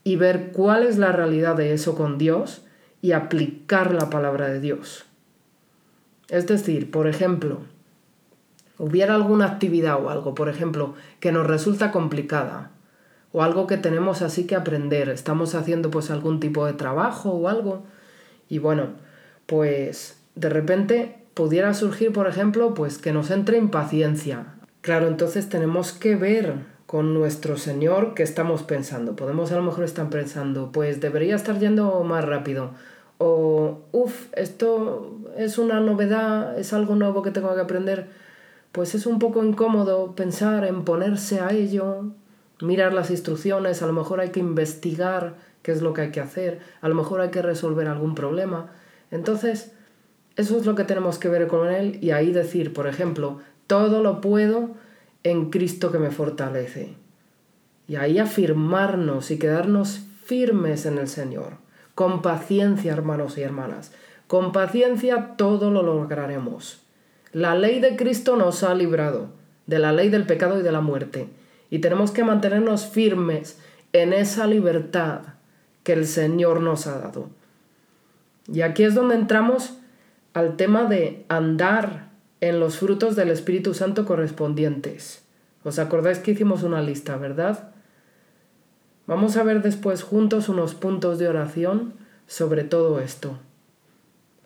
y 0.03 0.17
ver 0.17 0.53
cuál 0.53 0.85
es 0.85 0.99
la 0.99 1.13
realidad 1.13 1.57
de 1.57 1.75
eso 1.75 1.95
con 1.95 2.17
Dios 2.17 2.65
y 3.03 3.13
aplicar 3.13 3.93
la 3.93 4.11
palabra 4.11 4.49
de 4.49 4.61
Dios. 4.61 5.05
Es 6.29 6.47
decir, 6.47 6.91
por 6.91 7.07
ejemplo, 7.07 7.61
hubiera 8.81 9.15
alguna 9.15 9.47
actividad 9.47 10.05
o 10.05 10.11
algo, 10.11 10.35
por 10.35 10.49
ejemplo, 10.49 10.95
que 11.21 11.31
nos 11.31 11.47
resulta 11.47 11.93
complicada 11.93 12.73
o 13.33 13.43
algo 13.45 13.69
que 13.69 13.77
tenemos 13.77 14.23
así 14.23 14.47
que 14.47 14.57
aprender, 14.57 15.09
estamos 15.09 15.55
haciendo 15.55 15.91
pues 15.91 16.11
algún 16.11 16.41
tipo 16.41 16.67
de 16.67 16.73
trabajo 16.73 17.31
o 17.31 17.49
algo 17.49 17.85
y 18.49 18.59
bueno, 18.59 18.89
pues 19.47 20.21
de 20.35 20.49
repente 20.49 21.19
pudiera 21.35 21.73
surgir, 21.75 22.13
por 22.13 22.27
ejemplo, 22.27 22.75
pues 22.75 22.99
que 22.99 23.13
nos 23.13 23.31
entre 23.31 23.57
impaciencia, 23.57 24.47
Claro, 24.81 25.09
entonces 25.09 25.49
tenemos 25.51 25.93
que 25.93 26.17
ver 26.17 26.55
con 26.87 27.13
nuestro 27.13 27.59
Señor 27.59 28.15
que 28.15 28.23
estamos 28.23 28.63
pensando. 28.63 29.15
Podemos 29.15 29.53
a 29.53 29.57
lo 29.57 29.63
mejor 29.63 29.85
estar 29.85 30.09
pensando, 30.09 30.73
pues 30.73 31.01
debería 31.01 31.37
estar 31.37 31.59
yendo 31.59 32.03
más 32.03 32.25
rápido. 32.25 32.71
O, 33.19 33.81
uff, 33.93 34.29
esto 34.33 35.19
es 35.37 35.59
una 35.59 35.81
novedad, 35.81 36.59
es 36.59 36.73
algo 36.73 36.95
nuevo 36.95 37.23
que 37.23 37.31
tengo 37.31 37.55
que 37.55 37.61
aprender. 37.61 38.09
Pues 38.73 38.95
es 38.95 39.07
un 39.07 39.19
poco 39.19 39.45
incómodo 39.45 40.15
pensar 40.15 40.65
en 40.65 40.85
ponerse 40.85 41.41
a 41.41 41.51
ello, 41.51 42.13
mirar 42.61 42.93
las 42.93 43.11
instrucciones, 43.11 43.83
a 43.83 43.87
lo 43.87 43.93
mejor 43.93 44.21
hay 44.21 44.31
que 44.31 44.41
investigar 44.41 45.35
qué 45.63 45.73
es 45.73 45.83
lo 45.83 45.93
que 45.93 46.03
hay 46.03 46.11
que 46.11 46.21
hacer, 46.21 46.61
a 46.81 46.89
lo 46.89 46.95
mejor 46.95 47.21
hay 47.21 47.31
que 47.31 47.43
resolver 47.43 47.89
algún 47.89 48.15
problema. 48.15 48.71
Entonces, 49.11 49.73
eso 50.37 50.57
es 50.57 50.67
lo 50.67 50.75
que 50.75 50.85
tenemos 50.85 51.19
que 51.19 51.29
ver 51.29 51.49
con 51.49 51.69
él 51.69 51.99
y 52.01 52.13
ahí 52.13 52.33
decir, 52.33 52.73
por 52.73 52.87
ejemplo, 52.87 53.41
todo 53.67 54.03
lo 54.03 54.21
puedo 54.21 54.71
en 55.23 55.51
Cristo 55.51 55.93
que 55.93 55.99
me 55.99 56.11
fortalece. 56.11 56.95
Y 57.89 57.97
ahí 57.97 58.19
afirmarnos 58.19 59.31
y 59.31 59.39
quedarnos 59.39 60.01
firmes 60.25 60.87
en 60.87 60.99
el 60.99 61.09
Señor. 61.09 61.55
Con 61.95 62.23
paciencia, 62.23 62.93
hermanos 62.93 63.37
y 63.37 63.43
hermanas. 63.43 63.93
Con 64.29 64.53
paciencia 64.53 65.35
todo 65.37 65.71
lo 65.71 65.83
lograremos. 65.83 66.80
La 67.33 67.55
ley 67.55 67.81
de 67.81 67.97
Cristo 67.97 68.37
nos 68.37 68.63
ha 68.63 68.75
librado 68.75 69.41
de 69.71 69.79
la 69.79 69.93
ley 69.93 70.09
del 70.09 70.27
pecado 70.27 70.59
y 70.59 70.63
de 70.63 70.73
la 70.73 70.81
muerte. 70.81 71.29
Y 71.71 71.79
tenemos 71.79 72.11
que 72.11 72.25
mantenernos 72.25 72.87
firmes 72.87 73.59
en 73.93 74.13
esa 74.13 74.47
libertad 74.49 75.21
que 75.85 75.93
el 75.93 76.07
Señor 76.07 76.61
nos 76.61 76.89
ha 76.89 76.99
dado. 76.99 77.31
Y 78.53 78.63
aquí 78.63 78.83
es 78.83 78.97
donde 78.97 79.15
entramos 79.15 79.79
al 80.35 80.57
tema 80.57 80.85
de 80.85 81.25
andar 81.29 82.11
en 82.41 82.59
los 82.59 82.79
frutos 82.79 83.15
del 83.15 83.31
Espíritu 83.31 83.73
Santo 83.75 84.07
correspondientes. 84.07 85.23
¿Os 85.63 85.79
acordáis 85.79 86.19
que 86.19 86.33
hicimos 86.33 86.65
una 86.65 86.83
lista, 86.83 87.17
verdad? 87.17 87.71
Vamos 89.07 89.37
a 89.37 89.45
ver 89.45 89.63
después 89.63 90.03
juntos 90.03 90.49
unos 90.49 90.75
puntos 90.75 91.19
de 91.19 91.29
oración 91.29 91.95
sobre 92.27 92.65
todo 92.65 92.99
esto. 92.99 93.39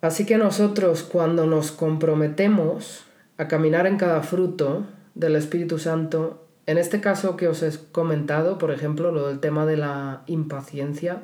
Así 0.05 0.27
que 0.27 0.37
nosotros 0.37 1.03
cuando 1.03 1.47
nos 1.47 1.73
comprometemos 1.73 3.07
a 3.39 3.49
caminar 3.49 3.87
en 3.87 3.97
cada 3.97 4.21
fruto 4.21 4.85
del 5.15 5.35
Espíritu 5.35 5.79
Santo, 5.79 6.47
en 6.67 6.77
este 6.77 7.01
caso 7.01 7.39
que 7.39 7.49
os 7.49 7.63
he 7.63 7.73
comentado, 7.91 8.59
por 8.59 8.71
ejemplo, 8.71 9.13
lo 9.13 9.29
del 9.29 9.41
tema 9.41 9.65
de 9.65 9.79
la 9.79 10.23
impaciencia, 10.27 11.23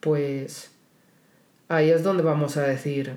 pues 0.00 0.70
ahí 1.70 1.88
es 1.88 2.02
donde 2.02 2.22
vamos 2.22 2.58
a 2.58 2.62
decir, 2.64 3.16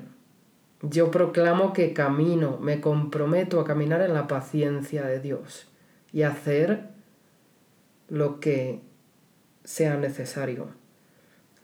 yo 0.81 1.11
proclamo 1.11 1.73
que 1.73 1.91
camino, 1.91 2.57
me 2.61 2.79
comprometo 2.79 3.59
a 3.59 3.65
caminar 3.65 3.99
en 4.03 4.13
la 4.13 4.29
paciencia 4.29 5.05
de 5.05 5.19
Dios 5.19 5.67
y 6.13 6.21
hacer 6.21 6.87
lo 8.07 8.39
que 8.39 8.79
sea 9.65 9.97
necesario. 9.97 10.67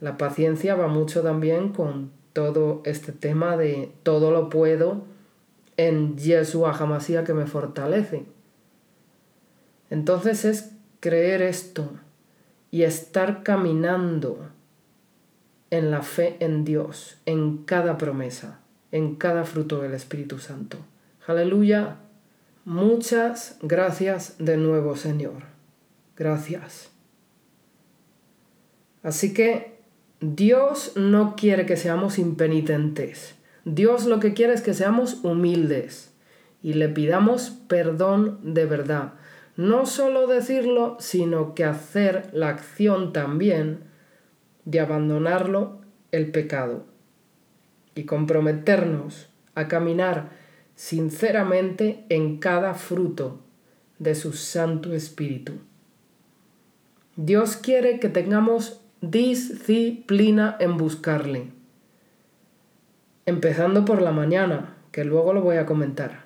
La 0.01 0.17
paciencia 0.17 0.75
va 0.75 0.89
mucho 0.89 1.21
también 1.21 1.71
con 1.71 2.18
todo 2.39 2.81
este 2.85 3.11
tema 3.11 3.57
de 3.57 3.91
todo 4.03 4.31
lo 4.31 4.49
puedo 4.49 5.03
en 5.77 6.17
Yeshua 6.17 6.77
Hamasía 6.77 7.23
que 7.23 7.33
me 7.33 7.45
fortalece. 7.45 8.25
Entonces 9.89 10.45
es 10.45 10.71
creer 10.99 11.41
esto 11.41 11.91
y 12.71 12.83
estar 12.83 13.43
caminando 13.43 14.49
en 15.69 15.91
la 15.91 16.01
fe 16.01 16.37
en 16.39 16.63
Dios, 16.63 17.17
en 17.25 17.59
cada 17.65 17.97
promesa 17.97 18.59
en 18.91 19.15
cada 19.15 19.43
fruto 19.43 19.81
del 19.81 19.93
Espíritu 19.93 20.39
Santo. 20.39 20.77
Aleluya. 21.27 21.97
Muchas 22.65 23.57
gracias 23.61 24.35
de 24.39 24.57
nuevo, 24.57 24.95
Señor. 24.95 25.43
Gracias. 26.15 26.91
Así 29.03 29.33
que 29.33 29.78
Dios 30.21 30.93
no 30.97 31.35
quiere 31.37 31.65
que 31.65 31.77
seamos 31.77 32.19
impenitentes. 32.19 33.35
Dios 33.63 34.05
lo 34.05 34.19
que 34.19 34.33
quiere 34.33 34.53
es 34.53 34.61
que 34.61 34.73
seamos 34.73 35.23
humildes 35.23 36.13
y 36.61 36.73
le 36.73 36.89
pidamos 36.89 37.51
perdón 37.67 38.39
de 38.43 38.65
verdad. 38.65 39.13
No 39.55 39.85
solo 39.85 40.27
decirlo, 40.27 40.97
sino 40.99 41.55
que 41.55 41.63
hacer 41.63 42.29
la 42.33 42.49
acción 42.49 43.13
también 43.13 43.83
de 44.65 44.81
abandonarlo 44.81 45.79
el 46.11 46.31
pecado 46.31 46.85
y 47.95 48.03
comprometernos 48.03 49.29
a 49.55 49.67
caminar 49.69 50.31
sinceramente 50.75 52.03
en 52.09 52.39
cada 52.39 52.73
fruto 52.73 53.39
de 53.99 54.15
su 54.15 54.33
Santo 54.33 54.93
Espíritu. 54.93 55.53
Dios 57.15 57.55
quiere 57.55 57.99
que 57.99 58.09
tengamos 58.09 58.81
disciplina 59.01 60.57
en 60.59 60.75
buscarle, 60.75 61.51
empezando 63.25 63.85
por 63.85 64.01
la 64.01 64.11
mañana, 64.11 64.75
que 64.91 65.05
luego 65.05 65.33
lo 65.33 65.41
voy 65.41 65.55
a 65.57 65.65
comentar. 65.65 66.25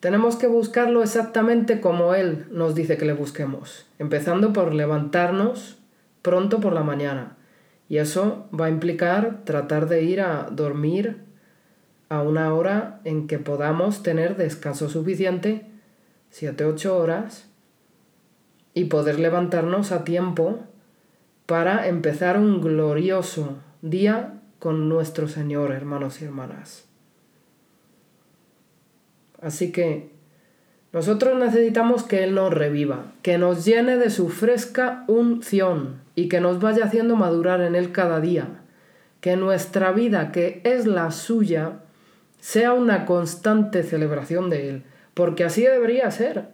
Tenemos 0.00 0.36
que 0.36 0.46
buscarlo 0.46 1.02
exactamente 1.02 1.80
como 1.80 2.14
Él 2.14 2.46
nos 2.50 2.74
dice 2.74 2.96
que 2.96 3.04
le 3.04 3.12
busquemos, 3.12 3.86
empezando 3.98 4.52
por 4.52 4.72
levantarnos 4.72 5.78
pronto 6.22 6.60
por 6.60 6.72
la 6.72 6.82
mañana, 6.82 7.36
y 7.88 7.98
eso 7.98 8.46
va 8.58 8.66
a 8.66 8.70
implicar 8.70 9.42
tratar 9.44 9.86
de 9.86 10.04
ir 10.04 10.22
a 10.22 10.48
dormir 10.50 11.18
a 12.08 12.22
una 12.22 12.54
hora 12.54 13.00
en 13.04 13.26
que 13.26 13.38
podamos 13.38 14.02
tener 14.02 14.36
descanso 14.36 14.88
suficiente, 14.88 15.66
7-8 16.32 16.86
horas, 16.90 17.50
y 18.72 18.86
poder 18.86 19.20
levantarnos 19.20 19.92
a 19.92 20.04
tiempo 20.04 20.64
para 21.46 21.88
empezar 21.88 22.38
un 22.38 22.60
glorioso 22.60 23.58
día 23.82 24.40
con 24.58 24.88
nuestro 24.88 25.28
Señor, 25.28 25.72
hermanos 25.72 26.22
y 26.22 26.24
hermanas. 26.24 26.86
Así 29.42 29.72
que 29.72 30.10
nosotros 30.92 31.38
necesitamos 31.38 32.02
que 32.04 32.24
Él 32.24 32.34
nos 32.34 32.52
reviva, 32.52 33.12
que 33.20 33.36
nos 33.36 33.64
llene 33.64 33.98
de 33.98 34.10
su 34.10 34.28
fresca 34.28 35.04
unción 35.06 36.00
y 36.14 36.28
que 36.28 36.40
nos 36.40 36.60
vaya 36.60 36.84
haciendo 36.84 37.16
madurar 37.16 37.60
en 37.60 37.74
Él 37.74 37.92
cada 37.92 38.20
día. 38.20 38.62
Que 39.20 39.36
nuestra 39.36 39.92
vida, 39.92 40.32
que 40.32 40.60
es 40.64 40.86
la 40.86 41.10
suya, 41.10 41.80
sea 42.38 42.72
una 42.74 43.06
constante 43.06 43.82
celebración 43.82 44.50
de 44.50 44.68
Él, 44.68 44.82
porque 45.14 45.44
así 45.44 45.62
debería 45.62 46.10
ser, 46.10 46.48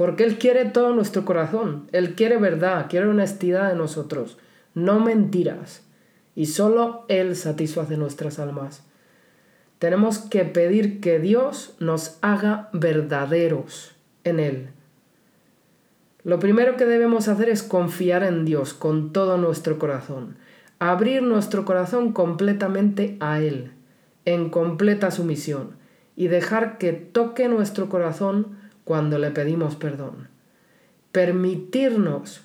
porque 0.00 0.24
Él 0.24 0.38
quiere 0.38 0.64
todo 0.64 0.94
nuestro 0.94 1.26
corazón, 1.26 1.86
Él 1.92 2.14
quiere 2.14 2.38
verdad, 2.38 2.86
quiere 2.88 3.06
honestidad 3.06 3.68
de 3.68 3.76
nosotros, 3.76 4.38
no 4.72 4.98
mentiras, 4.98 5.82
y 6.34 6.46
solo 6.46 7.04
Él 7.08 7.36
satisface 7.36 7.98
nuestras 7.98 8.38
almas. 8.38 8.82
Tenemos 9.78 10.16
que 10.16 10.46
pedir 10.46 11.02
que 11.02 11.18
Dios 11.18 11.76
nos 11.80 12.16
haga 12.22 12.70
verdaderos 12.72 13.94
en 14.24 14.40
Él. 14.40 14.68
Lo 16.24 16.38
primero 16.38 16.78
que 16.78 16.86
debemos 16.86 17.28
hacer 17.28 17.50
es 17.50 17.62
confiar 17.62 18.22
en 18.22 18.46
Dios 18.46 18.72
con 18.72 19.12
todo 19.12 19.36
nuestro 19.36 19.78
corazón, 19.78 20.38
abrir 20.78 21.22
nuestro 21.22 21.66
corazón 21.66 22.14
completamente 22.14 23.18
a 23.20 23.40
Él, 23.40 23.72
en 24.24 24.48
completa 24.48 25.10
sumisión, 25.10 25.72
y 26.16 26.28
dejar 26.28 26.78
que 26.78 26.94
toque 26.94 27.48
nuestro 27.48 27.90
corazón 27.90 28.58
cuando 28.90 29.20
le 29.20 29.30
pedimos 29.30 29.76
perdón. 29.76 30.26
Permitirnos 31.12 32.42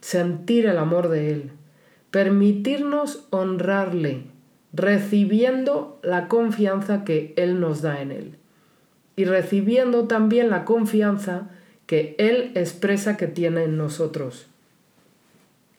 sentir 0.00 0.64
el 0.64 0.78
amor 0.78 1.10
de 1.10 1.30
Él, 1.30 1.50
permitirnos 2.10 3.26
honrarle, 3.28 4.22
recibiendo 4.72 6.00
la 6.02 6.28
confianza 6.28 7.04
que 7.04 7.34
Él 7.36 7.60
nos 7.60 7.82
da 7.82 8.00
en 8.00 8.10
Él 8.10 8.36
y 9.16 9.26
recibiendo 9.26 10.08
también 10.08 10.48
la 10.48 10.64
confianza 10.64 11.50
que 11.84 12.14
Él 12.16 12.52
expresa 12.54 13.18
que 13.18 13.26
tiene 13.26 13.64
en 13.64 13.76
nosotros. 13.76 14.46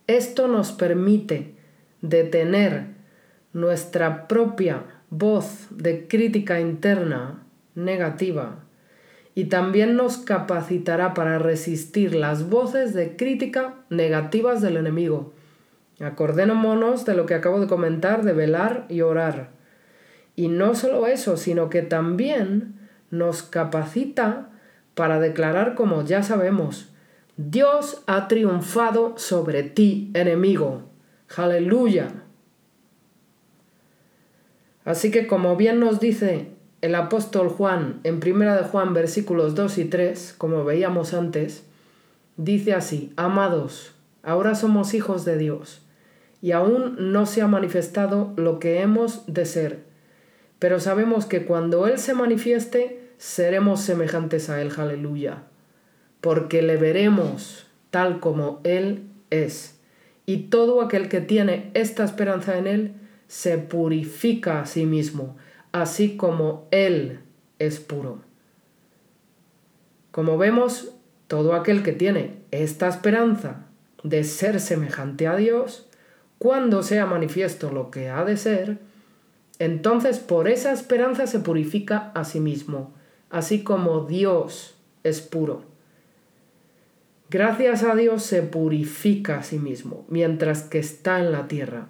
Esto 0.05 0.47
nos 0.47 0.73
permite 0.73 1.55
detener 2.03 2.85
nuestra 3.51 4.27
propia 4.27 4.83
voz 5.09 5.69
de 5.71 6.07
crítica 6.07 6.59
interna 6.59 7.41
negativa 7.73 8.62
y 9.35 9.45
también 9.45 9.95
nos 9.95 10.17
capacitará 10.17 11.13
para 11.13 11.39
resistir 11.39 12.13
las 12.13 12.49
voces 12.49 12.93
de 12.93 13.15
crítica 13.15 13.75
negativas 13.89 14.61
del 14.61 14.77
enemigo 14.77 15.33
Acordémonos 15.99 17.05
de 17.05 17.13
lo 17.13 17.25
que 17.25 17.35
acabo 17.35 17.59
de 17.59 17.67
comentar 17.67 18.23
de 18.23 18.33
velar 18.33 18.85
y 18.89 19.01
orar. 19.01 19.51
Y 20.35 20.47
no 20.47 20.75
solo 20.75 21.07
eso, 21.07 21.37
sino 21.37 21.69
que 21.69 21.81
también 21.81 22.75
nos 23.11 23.43
capacita 23.43 24.49
para 24.95 25.19
declarar 25.19 25.75
como 25.75 26.03
ya 26.03 26.23
sabemos, 26.23 26.89
Dios 27.37 28.03
ha 28.07 28.27
triunfado 28.27 29.17
sobre 29.17 29.63
ti, 29.63 30.11
enemigo. 30.13 30.83
Aleluya. 31.35 32.09
Así 34.85 35.11
que 35.11 35.27
como 35.27 35.55
bien 35.55 35.79
nos 35.79 35.99
dice 35.99 36.49
el 36.83 36.95
apóstol 36.95 37.47
Juan 37.47 38.01
en 38.03 38.15
1 38.15 38.57
de 38.57 38.63
Juan 38.63 38.93
versículos 38.93 39.55
2 39.55 39.77
y 39.77 39.85
3, 39.85 40.35
como 40.37 40.65
veíamos 40.65 41.13
antes, 41.13 41.63
Dice 42.35 42.73
así, 42.73 43.13
amados, 43.15 43.93
ahora 44.21 44.53
somos 44.55 44.93
hijos 44.93 45.23
de 45.23 45.37
Dios, 45.37 45.83
y 46.41 46.51
aún 46.51 46.95
no 47.13 47.25
se 47.25 47.41
ha 47.41 47.47
manifestado 47.47 48.33
lo 48.35 48.59
que 48.59 48.81
hemos 48.81 49.23
de 49.27 49.45
ser, 49.45 49.83
pero 50.59 50.81
sabemos 50.81 51.25
que 51.25 51.45
cuando 51.45 51.87
Él 51.87 51.99
se 51.99 52.15
manifieste, 52.15 53.11
seremos 53.17 53.79
semejantes 53.79 54.49
a 54.49 54.61
Él, 54.61 54.71
aleluya, 54.75 55.43
porque 56.19 56.63
le 56.63 56.75
veremos 56.75 57.67
tal 57.91 58.19
como 58.19 58.59
Él 58.65 59.03
es. 59.29 59.79
Y 60.25 60.49
todo 60.49 60.81
aquel 60.81 61.07
que 61.07 61.21
tiene 61.21 61.71
esta 61.75 62.03
esperanza 62.03 62.57
en 62.57 62.67
Él 62.67 62.93
se 63.27 63.57
purifica 63.57 64.59
a 64.59 64.65
sí 64.65 64.85
mismo, 64.85 65.37
así 65.73 66.15
como 66.15 66.69
Él 66.71 67.19
es 67.59 67.81
puro. 67.81 68.21
Como 70.11 70.37
vemos, 70.37 70.95
todo 71.27 71.53
aquel 71.55 71.83
que 71.83 71.91
tiene 71.91 72.37
esta 72.51 72.87
esperanza 72.87 73.65
de 74.03 74.23
ser 74.23 74.61
semejante 74.61 75.27
a 75.27 75.35
Dios, 75.35 75.89
cuando 76.37 76.83
sea 76.83 77.05
manifiesto 77.05 77.71
lo 77.71 77.89
que 77.89 78.09
ha 78.09 78.23
de 78.23 78.37
ser, 78.37 78.79
entonces 79.59 80.19
por 80.19 80.47
esa 80.47 80.71
esperanza 80.71 81.25
se 81.25 81.39
purifica 81.39 82.11
a 82.13 82.23
sí 82.23 82.39
mismo, 82.39 82.93
así 83.29 83.63
como 83.63 84.05
Dios 84.05 84.75
es 85.03 85.21
puro. 85.21 85.63
Gracias 87.29 87.83
a 87.83 87.95
Dios 87.95 88.21
se 88.21 88.43
purifica 88.43 89.39
a 89.39 89.43
sí 89.43 89.57
mismo 89.57 90.05
mientras 90.07 90.61
que 90.61 90.77
está 90.77 91.19
en 91.19 91.31
la 91.31 91.47
tierra. 91.47 91.87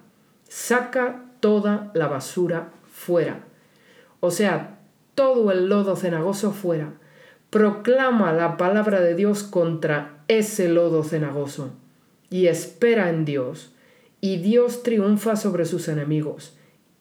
Saca 0.48 1.24
toda 1.40 1.90
la 1.92 2.06
basura 2.06 2.70
fuera. 2.90 3.44
O 4.24 4.30
sea, 4.30 4.78
todo 5.14 5.52
el 5.52 5.68
lodo 5.68 5.96
cenagoso 5.96 6.52
fuera. 6.52 6.94
Proclama 7.50 8.32
la 8.32 8.56
palabra 8.56 9.00
de 9.00 9.14
Dios 9.14 9.42
contra 9.42 10.24
ese 10.28 10.68
lodo 10.68 11.04
cenagoso 11.04 11.74
y 12.30 12.46
espera 12.46 13.10
en 13.10 13.26
Dios. 13.26 13.74
Y 14.22 14.38
Dios 14.38 14.82
triunfa 14.82 15.36
sobre 15.36 15.66
sus 15.66 15.88
enemigos 15.88 16.56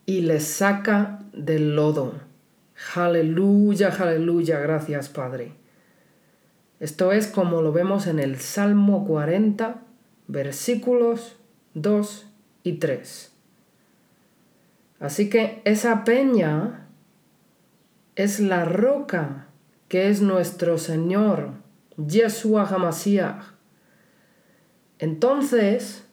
y 0.06 0.24
les 0.24 0.44
saca 0.44 1.20
del 1.32 1.78
lodo. 1.78 2.12
Aleluya, 2.94 3.88
aleluya, 3.98 4.60
gracias 4.60 5.08
Padre. 5.08 5.54
Esto 6.82 7.14
es 7.14 7.28
como 7.28 7.62
lo 7.62 7.72
vemos 7.72 8.06
en 8.08 8.20
el 8.20 8.36
Salmo 8.36 9.08
40, 9.08 9.82
versículos 10.28 11.38
2 11.74 12.28
y 12.64 12.74
3. 12.74 13.32
Así 15.00 15.30
que 15.30 15.62
esa 15.64 16.04
peña 16.04 16.83
es 18.16 18.40
la 18.40 18.66
roca 18.66 19.48
que 19.88 20.10
es 20.10 20.22
nuestro 20.22 20.78
Señor, 20.78 21.52
Yeshua 21.98 22.68
Hamashiach. 22.68 23.54
Entonces, 25.00 26.06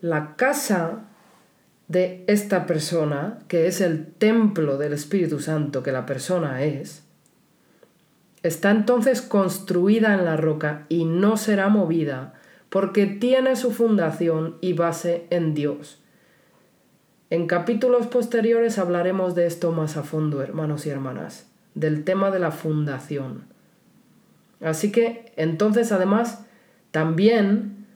la 0.00 0.36
casa 0.36 1.04
de 1.88 2.24
esta 2.26 2.66
persona, 2.66 3.38
que 3.48 3.66
es 3.66 3.80
el 3.80 4.06
templo 4.06 4.78
del 4.78 4.92
Espíritu 4.92 5.40
Santo 5.40 5.82
que 5.82 5.92
la 5.92 6.06
persona 6.06 6.62
es, 6.62 7.02
Está 8.42 8.70
entonces 8.70 9.20
construida 9.20 10.14
en 10.14 10.24
la 10.24 10.36
roca 10.36 10.86
y 10.88 11.04
no 11.04 11.36
será 11.36 11.68
movida, 11.68 12.34
porque 12.68 13.06
tiene 13.06 13.56
su 13.56 13.72
fundación 13.72 14.58
y 14.60 14.74
base 14.74 15.26
en 15.30 15.54
Dios. 15.54 16.00
En 17.30 17.46
capítulos 17.46 18.06
posteriores 18.06 18.78
hablaremos 18.78 19.34
de 19.34 19.46
esto 19.46 19.70
más 19.72 19.98
a 19.98 20.02
fondo, 20.02 20.42
hermanos 20.42 20.86
y 20.86 20.90
hermanas, 20.90 21.46
del 21.74 22.04
tema 22.04 22.30
de 22.30 22.38
la 22.38 22.50
fundación. 22.50 23.42
Así 24.62 24.90
que 24.90 25.32
entonces 25.36 25.92
además 25.92 26.46
también 26.90 27.86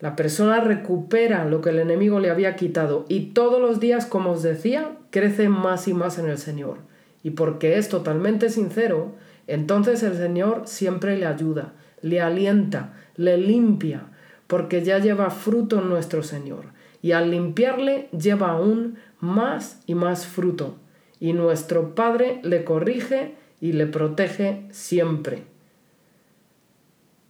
la 0.00 0.16
persona 0.16 0.60
recupera 0.60 1.46
lo 1.46 1.62
que 1.62 1.70
el 1.70 1.78
enemigo 1.78 2.20
le 2.20 2.30
había 2.30 2.56
quitado 2.56 3.06
y 3.08 3.30
todos 3.32 3.58
los 3.60 3.80
días, 3.80 4.04
como 4.04 4.32
os 4.32 4.42
decía, 4.42 4.92
crece 5.10 5.48
más 5.48 5.88
y 5.88 5.94
más 5.94 6.18
en 6.18 6.28
el 6.28 6.38
Señor. 6.38 6.78
Y 7.22 7.30
porque 7.30 7.78
es 7.78 7.88
totalmente 7.88 8.50
sincero, 8.50 9.14
entonces 9.46 10.02
el 10.02 10.16
Señor 10.16 10.62
siempre 10.66 11.16
le 11.16 11.24
ayuda, 11.24 11.72
le 12.02 12.20
alienta, 12.20 12.92
le 13.16 13.38
limpia, 13.38 14.02
porque 14.46 14.84
ya 14.84 14.98
lleva 14.98 15.30
fruto 15.30 15.80
en 15.80 15.88
nuestro 15.88 16.22
Señor. 16.22 16.77
Y 17.02 17.12
al 17.12 17.30
limpiarle 17.30 18.08
lleva 18.10 18.50
aún 18.50 18.98
más 19.20 19.80
y 19.86 19.94
más 19.94 20.26
fruto. 20.26 20.76
Y 21.20 21.32
nuestro 21.32 21.94
Padre 21.94 22.40
le 22.42 22.64
corrige 22.64 23.34
y 23.60 23.72
le 23.72 23.86
protege 23.86 24.66
siempre. 24.70 25.44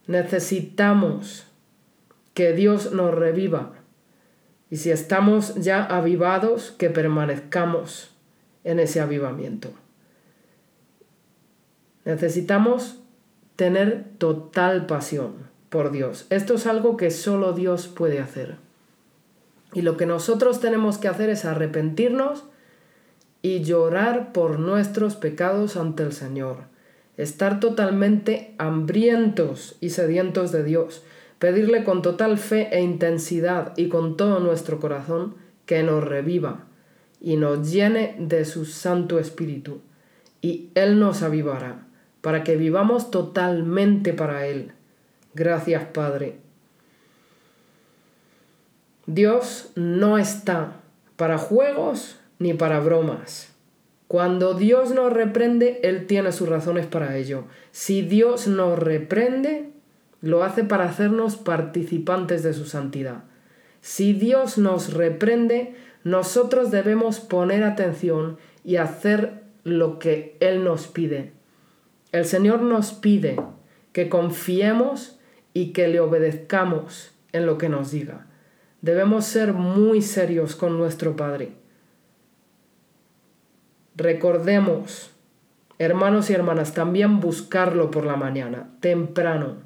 Necesitamos 0.06 1.46
que 2.34 2.52
Dios 2.52 2.92
nos 2.92 3.14
reviva. 3.14 3.72
Y 4.70 4.76
si 4.76 4.90
estamos 4.90 5.54
ya 5.56 5.84
avivados, 5.84 6.70
que 6.72 6.90
permanezcamos 6.90 8.14
en 8.64 8.80
ese 8.80 9.00
avivamiento. 9.00 9.70
Necesitamos 12.04 13.00
tener 13.56 14.04
total 14.18 14.86
pasión 14.86 15.34
por 15.68 15.90
Dios. 15.90 16.26
Esto 16.30 16.54
es 16.54 16.66
algo 16.66 16.96
que 16.96 17.10
solo 17.10 17.52
Dios 17.52 17.88
puede 17.88 18.20
hacer. 18.20 18.56
Y 19.74 19.82
lo 19.82 19.96
que 19.96 20.06
nosotros 20.06 20.60
tenemos 20.60 20.98
que 20.98 21.08
hacer 21.08 21.30
es 21.30 21.44
arrepentirnos 21.44 22.44
y 23.42 23.62
llorar 23.62 24.32
por 24.32 24.58
nuestros 24.58 25.16
pecados 25.16 25.76
ante 25.76 26.02
el 26.02 26.12
Señor. 26.12 26.64
Estar 27.16 27.60
totalmente 27.60 28.54
hambrientos 28.58 29.76
y 29.80 29.90
sedientos 29.90 30.52
de 30.52 30.64
Dios. 30.64 31.04
Pedirle 31.38 31.84
con 31.84 32.02
total 32.02 32.38
fe 32.38 32.68
e 32.72 32.80
intensidad 32.80 33.72
y 33.76 33.88
con 33.88 34.16
todo 34.16 34.40
nuestro 34.40 34.80
corazón 34.80 35.36
que 35.66 35.82
nos 35.82 36.02
reviva 36.02 36.64
y 37.20 37.36
nos 37.36 37.70
llene 37.70 38.16
de 38.18 38.44
su 38.44 38.64
Santo 38.64 39.18
Espíritu. 39.18 39.80
Y 40.40 40.70
Él 40.74 40.98
nos 40.98 41.22
avivará 41.22 41.86
para 42.20 42.42
que 42.44 42.56
vivamos 42.56 43.10
totalmente 43.10 44.12
para 44.12 44.46
Él. 44.46 44.72
Gracias, 45.34 45.84
Padre. 45.92 46.47
Dios 49.08 49.72
no 49.74 50.18
está 50.18 50.82
para 51.16 51.38
juegos 51.38 52.20
ni 52.38 52.52
para 52.52 52.78
bromas. 52.78 53.48
Cuando 54.06 54.52
Dios 54.52 54.90
nos 54.90 55.10
reprende, 55.10 55.80
Él 55.82 56.06
tiene 56.06 56.30
sus 56.30 56.46
razones 56.46 56.84
para 56.84 57.16
ello. 57.16 57.44
Si 57.70 58.02
Dios 58.02 58.48
nos 58.48 58.78
reprende, 58.78 59.70
lo 60.20 60.44
hace 60.44 60.62
para 60.62 60.84
hacernos 60.84 61.36
participantes 61.36 62.42
de 62.42 62.52
su 62.52 62.66
santidad. 62.66 63.24
Si 63.80 64.12
Dios 64.12 64.58
nos 64.58 64.92
reprende, 64.92 65.74
nosotros 66.04 66.70
debemos 66.70 67.18
poner 67.18 67.64
atención 67.64 68.36
y 68.62 68.76
hacer 68.76 69.42
lo 69.64 69.98
que 69.98 70.36
Él 70.40 70.64
nos 70.64 70.86
pide. 70.86 71.32
El 72.12 72.26
Señor 72.26 72.60
nos 72.60 72.92
pide 72.92 73.40
que 73.94 74.10
confiemos 74.10 75.18
y 75.54 75.72
que 75.72 75.88
le 75.88 75.98
obedezcamos 76.00 77.14
en 77.32 77.46
lo 77.46 77.56
que 77.56 77.70
nos 77.70 77.90
diga. 77.90 78.27
Debemos 78.80 79.24
ser 79.24 79.54
muy 79.54 80.02
serios 80.02 80.54
con 80.54 80.78
nuestro 80.78 81.16
Padre. 81.16 81.52
Recordemos, 83.96 85.10
hermanos 85.80 86.30
y 86.30 86.34
hermanas, 86.34 86.74
también 86.74 87.18
buscarlo 87.18 87.90
por 87.90 88.06
la 88.06 88.14
mañana, 88.14 88.68
temprano, 88.78 89.56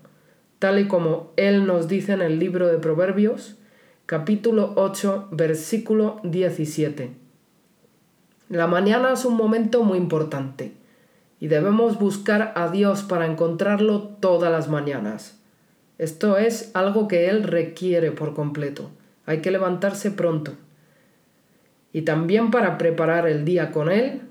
tal 0.58 0.78
y 0.78 0.88
como 0.88 1.32
Él 1.36 1.66
nos 1.66 1.88
dice 1.88 2.12
en 2.12 2.22
el 2.22 2.38
libro 2.38 2.68
de 2.68 2.78
Proverbios, 2.78 3.58
capítulo 4.06 4.72
8, 4.76 5.28
versículo 5.30 6.18
17. 6.22 7.12
La 8.48 8.66
mañana 8.66 9.12
es 9.12 9.26
un 9.26 9.36
momento 9.36 9.84
muy 9.84 9.98
importante 9.98 10.72
y 11.38 11.48
debemos 11.48 11.98
buscar 11.98 12.54
a 12.56 12.70
Dios 12.70 13.02
para 13.02 13.26
encontrarlo 13.26 14.00
todas 14.20 14.50
las 14.50 14.70
mañanas. 14.70 15.38
Esto 15.98 16.38
es 16.38 16.70
algo 16.72 17.08
que 17.08 17.28
Él 17.28 17.42
requiere 17.42 18.10
por 18.10 18.32
completo. 18.32 18.90
Hay 19.26 19.40
que 19.40 19.50
levantarse 19.50 20.10
pronto. 20.10 20.52
Y 21.92 22.02
también 22.02 22.50
para 22.50 22.78
preparar 22.78 23.28
el 23.28 23.44
día 23.44 23.70
con 23.70 23.90
Él 23.90 24.22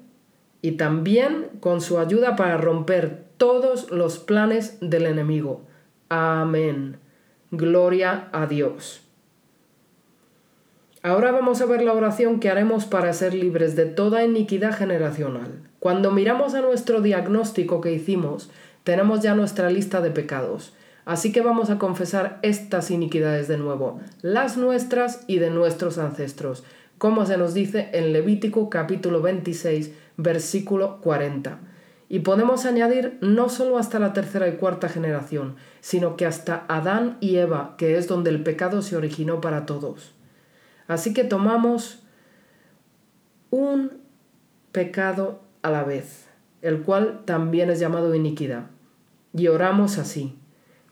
y 0.62 0.74
también 0.74 1.48
con 1.60 1.82
su 1.82 2.00
ayuda 2.00 2.36
para 2.36 2.58
romper 2.58 3.24
todos 3.38 3.92
los 3.92 4.20
planes 4.20 4.78
del 4.82 5.06
enemigo. 5.06 5.64
Amén. 6.10 6.98
Gloria 7.52 8.30
a 8.32 8.46
Dios. 8.46 9.02
Ahora 11.04 11.32
vamos 11.32 11.62
a 11.62 11.66
ver 11.66 11.82
la 11.82 11.94
oración 11.94 12.40
que 12.40 12.50
haremos 12.50 12.86
para 12.86 13.12
ser 13.14 13.34
libres 13.34 13.76
de 13.76 13.88
toda 13.88 14.24
iniquidad 14.24 14.78
generacional. 14.78 15.68
Cuando 15.80 16.12
miramos 16.12 16.54
a 16.54 16.62
nuestro 16.62 17.02
diagnóstico 17.02 17.82
que 17.82 17.92
hicimos, 17.92 18.52
tenemos 18.84 19.22
ya 19.22 19.34
nuestra 19.34 19.72
lista 19.72 20.00
de 20.02 20.12
pecados. 20.12 20.76
Así 21.06 21.32
que 21.32 21.42
vamos 21.42 21.70
a 21.70 21.80
confesar 21.80 22.40
estas 22.44 22.92
iniquidades 22.92 23.48
de 23.48 23.58
nuevo, 23.58 24.00
las 24.22 24.58
nuestras 24.58 25.24
y 25.28 25.40
de 25.40 25.50
nuestros 25.50 25.98
ancestros, 25.98 26.64
como 26.98 27.26
se 27.26 27.38
nos 27.38 27.56
dice 27.56 27.90
en 27.94 28.14
Levítico 28.14 28.70
capítulo 28.70 29.22
26, 29.22 29.92
versículo 30.18 31.02
40. 31.02 31.60
Y 32.10 32.20
podemos 32.20 32.66
añadir 32.66 33.18
no 33.22 33.50
solo 33.50 33.78
hasta 33.78 33.98
la 33.98 34.14
tercera 34.14 34.48
y 34.48 34.58
cuarta 34.58 34.90
generación, 34.90 35.56
sino 35.80 36.18
que 36.18 36.26
hasta 36.26 36.66
Adán 36.68 37.18
y 37.22 37.38
Eva, 37.38 37.76
que 37.78 37.98
es 37.98 38.08
donde 38.08 38.30
el 38.30 38.44
pecado 38.44 38.82
se 38.82 38.98
originó 38.98 39.42
para 39.42 39.66
todos. 39.66 40.14
Así 40.88 41.14
que 41.14 41.24
tomamos 41.24 42.04
un 43.50 43.94
pecado 44.72 45.42
a 45.62 45.72
la 45.72 45.84
vez, 45.84 46.28
el 46.62 46.82
cual 46.82 47.22
también 47.26 47.70
es 47.70 47.80
llamado 47.80 48.14
iniquidad. 48.14 48.66
Y 49.34 49.48
oramos 49.48 49.98
así. 49.98 50.38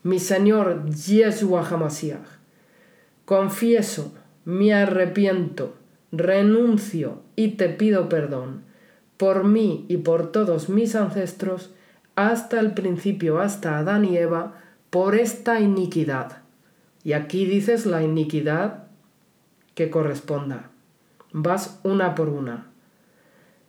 Mi 0.02 0.18
Señor 0.18 0.88
Yeshua 0.90 1.66
Hamasiach, 1.68 2.26
confieso, 3.24 4.14
me 4.44 4.72
arrepiento, 4.72 5.74
renuncio 6.12 7.22
y 7.36 7.50
te 7.50 7.68
pido 7.68 8.08
perdón 8.08 8.70
por 9.20 9.44
mí 9.44 9.84
y 9.88 9.98
por 9.98 10.32
todos 10.32 10.70
mis 10.70 10.94
ancestros, 10.96 11.74
hasta 12.16 12.58
el 12.58 12.72
principio, 12.72 13.38
hasta 13.38 13.76
Adán 13.76 14.06
y 14.06 14.16
Eva, 14.16 14.54
por 14.88 15.14
esta 15.14 15.60
iniquidad. 15.60 16.38
Y 17.04 17.12
aquí 17.12 17.44
dices 17.44 17.84
la 17.84 18.02
iniquidad 18.02 18.84
que 19.74 19.90
corresponda. 19.90 20.70
Vas 21.34 21.80
una 21.82 22.14
por 22.14 22.30
una. 22.30 22.68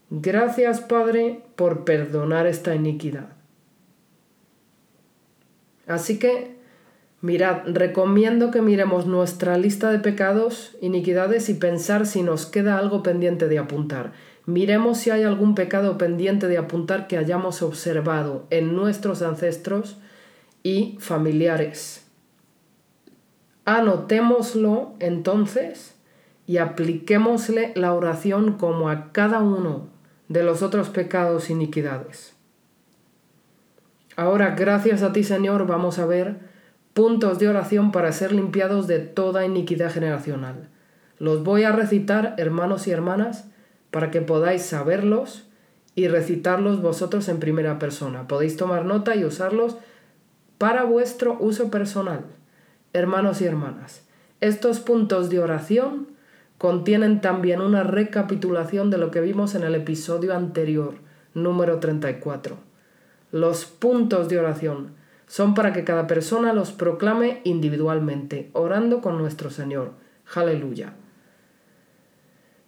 Gracias, 0.09 0.79
Padre, 0.79 1.43
por 1.57 1.83
perdonar 1.83 2.47
esta 2.47 2.73
iniquidad. 2.73 3.40
Así 5.87 6.19
que, 6.19 6.55
mirad, 7.21 7.61
recomiendo 7.65 8.51
que 8.51 8.61
miremos 8.61 9.05
nuestra 9.05 9.57
lista 9.57 9.91
de 9.91 9.99
pecados, 9.99 10.75
iniquidades 10.81 11.49
y 11.49 11.55
pensar 11.55 12.05
si 12.05 12.23
nos 12.23 12.45
queda 12.45 12.77
algo 12.77 13.03
pendiente 13.03 13.47
de 13.47 13.59
apuntar. 13.59 14.13
Miremos 14.45 14.97
si 14.97 15.11
hay 15.11 15.23
algún 15.23 15.55
pecado 15.55 15.97
pendiente 15.97 16.47
de 16.47 16.57
apuntar 16.57 17.07
que 17.07 17.17
hayamos 17.17 17.61
observado 17.61 18.47
en 18.49 18.75
nuestros 18.75 19.21
ancestros 19.21 19.97
y 20.63 20.97
familiares. 20.99 22.05
Anotémoslo 23.65 24.93
entonces 24.99 25.95
y 26.47 26.57
apliquémosle 26.57 27.71
la 27.75 27.93
oración 27.93 28.53
como 28.53 28.89
a 28.89 29.11
cada 29.11 29.39
uno 29.39 29.87
de 30.27 30.43
los 30.43 30.63
otros 30.63 30.89
pecados 30.89 31.49
e 31.49 31.53
iniquidades. 31.53 32.33
Ahora, 34.21 34.51
gracias 34.51 35.01
a 35.01 35.13
ti 35.13 35.23
Señor, 35.23 35.65
vamos 35.65 35.97
a 35.97 36.05
ver 36.05 36.35
puntos 36.93 37.39
de 37.39 37.49
oración 37.49 37.91
para 37.91 38.11
ser 38.11 38.33
limpiados 38.33 38.85
de 38.85 38.99
toda 38.99 39.47
iniquidad 39.47 39.91
generacional. 39.91 40.69
Los 41.17 41.43
voy 41.43 41.63
a 41.63 41.71
recitar, 41.71 42.35
hermanos 42.37 42.85
y 42.85 42.91
hermanas, 42.91 43.47
para 43.89 44.11
que 44.11 44.21
podáis 44.21 44.61
saberlos 44.61 45.47
y 45.95 46.07
recitarlos 46.07 46.83
vosotros 46.83 47.29
en 47.29 47.39
primera 47.39 47.79
persona. 47.79 48.27
Podéis 48.27 48.57
tomar 48.57 48.85
nota 48.85 49.15
y 49.15 49.25
usarlos 49.25 49.77
para 50.59 50.83
vuestro 50.83 51.35
uso 51.39 51.71
personal. 51.71 52.25
Hermanos 52.93 53.41
y 53.41 53.45
hermanas, 53.45 54.03
estos 54.39 54.81
puntos 54.81 55.31
de 55.31 55.39
oración 55.39 56.09
contienen 56.59 57.21
también 57.21 57.59
una 57.59 57.81
recapitulación 57.81 58.91
de 58.91 58.99
lo 58.99 59.09
que 59.09 59.21
vimos 59.21 59.55
en 59.55 59.63
el 59.63 59.73
episodio 59.73 60.35
anterior, 60.35 60.93
número 61.33 61.79
34. 61.79 62.70
Los 63.31 63.65
puntos 63.65 64.29
de 64.29 64.39
oración 64.39 64.95
son 65.27 65.53
para 65.53 65.73
que 65.73 65.83
cada 65.83 66.07
persona 66.07 66.53
los 66.53 66.71
proclame 66.71 67.41
individualmente, 67.43 68.49
orando 68.53 69.01
con 69.01 69.17
nuestro 69.17 69.49
Señor. 69.49 69.93
Aleluya. 70.35 70.93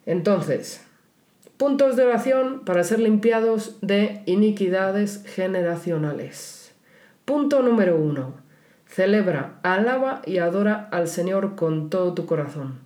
Entonces, 0.06 0.84
Puntos 1.56 1.94
de 1.94 2.04
oración 2.04 2.62
para 2.64 2.82
ser 2.82 2.98
limpiados 2.98 3.76
de 3.80 4.22
iniquidades 4.26 5.22
generacionales. 5.24 6.74
Punto 7.24 7.62
número 7.62 7.96
uno. 7.96 8.34
Celebra, 8.88 9.60
alaba 9.62 10.20
y 10.26 10.38
adora 10.38 10.88
al 10.90 11.06
Señor 11.06 11.54
con 11.54 11.90
todo 11.90 12.12
tu 12.12 12.26
corazón. 12.26 12.80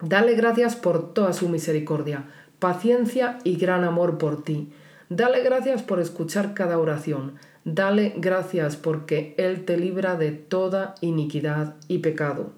Dale 0.00 0.36
gracias 0.36 0.76
por 0.76 1.12
toda 1.12 1.32
su 1.32 1.48
misericordia, 1.48 2.26
paciencia 2.60 3.40
y 3.42 3.56
gran 3.56 3.82
amor 3.82 4.16
por 4.16 4.44
ti. 4.44 4.72
Dale 5.10 5.42
gracias 5.42 5.82
por 5.82 6.00
escuchar 6.00 6.52
cada 6.52 6.78
oración. 6.78 7.36
Dale 7.64 8.14
gracias 8.16 8.76
porque 8.76 9.34
Él 9.38 9.64
te 9.64 9.78
libra 9.78 10.16
de 10.16 10.32
toda 10.32 10.94
iniquidad 11.00 11.76
y 11.88 11.98
pecado. 11.98 12.52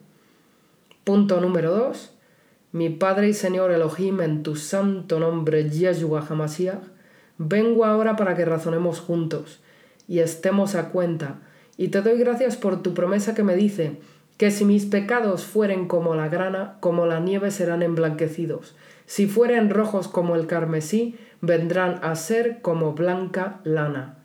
Punto 1.05 1.41
número 1.41 1.75
2. 1.75 2.13
Mi 2.73 2.89
Padre 2.89 3.29
y 3.29 3.35
Señor 3.35 3.71
Elohim, 3.71 4.21
en 4.21 4.43
tu 4.43 4.57
santo 4.57 5.21
nombre, 5.21 5.71
Yeshua 5.71 6.27
Hamasiach, 6.29 6.83
vengo 7.39 7.85
ahora 7.85 8.17
para 8.17 8.37
que 8.37 8.45
razonemos 8.45 9.01
juntos 9.01 9.61
y 10.07 10.19
estemos 10.19 10.75
a 10.75 10.91
cuenta, 10.91 11.41
y 11.77 11.89
te 11.89 12.03
doy 12.03 12.19
gracias 12.19 12.57
por 12.57 12.83
tu 12.83 12.95
promesa 12.95 13.35
que 13.35 13.45
me 13.45 13.55
dice 13.55 14.01
que 14.37 14.51
si 14.51 14.65
mis 14.65 14.87
pecados 14.87 15.45
fueren 15.45 15.87
como 15.87 16.15
la 16.15 16.29
grana, 16.29 16.79
como 16.81 17.07
la 17.07 17.21
nieve 17.21 17.51
serán 17.51 17.83
emblanquecidos, 17.83 18.75
si 19.11 19.27
fueren 19.27 19.71
rojos 19.71 20.07
como 20.07 20.37
el 20.37 20.47
carmesí, 20.47 21.17
vendrán 21.41 21.99
a 22.05 22.15
ser 22.15 22.63
como 22.63 22.93
blanca 22.93 23.61
lana. 23.65 24.19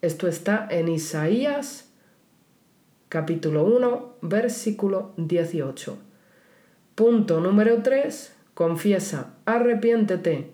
Esto 0.00 0.26
está 0.26 0.66
en 0.70 0.88
Isaías 0.88 1.92
capítulo 3.10 3.64
1, 3.64 4.16
versículo 4.22 5.12
18. 5.18 5.98
Punto 6.94 7.40
número 7.40 7.82
3. 7.82 8.34
Confiesa, 8.54 9.34
arrepiéntete, 9.44 10.52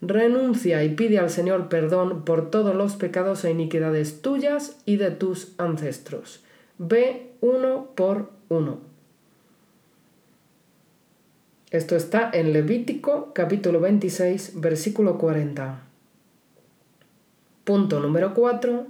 renuncia 0.00 0.84
y 0.84 0.90
pide 0.90 1.18
al 1.18 1.30
Señor 1.30 1.68
perdón 1.68 2.24
por 2.24 2.52
todos 2.52 2.76
los 2.76 2.94
pecados 2.94 3.44
e 3.44 3.50
iniquidades 3.50 4.22
tuyas 4.22 4.80
y 4.86 4.96
de 4.96 5.10
tus 5.10 5.58
ancestros. 5.58 6.44
Ve 6.78 7.32
uno 7.40 7.88
por 7.96 8.30
uno. 8.48 8.87
Esto 11.70 11.96
está 11.96 12.30
en 12.32 12.54
Levítico 12.54 13.32
capítulo 13.34 13.78
26, 13.78 14.52
versículo 14.54 15.18
40. 15.18 15.82
Punto 17.64 18.00
número 18.00 18.32
4. 18.32 18.86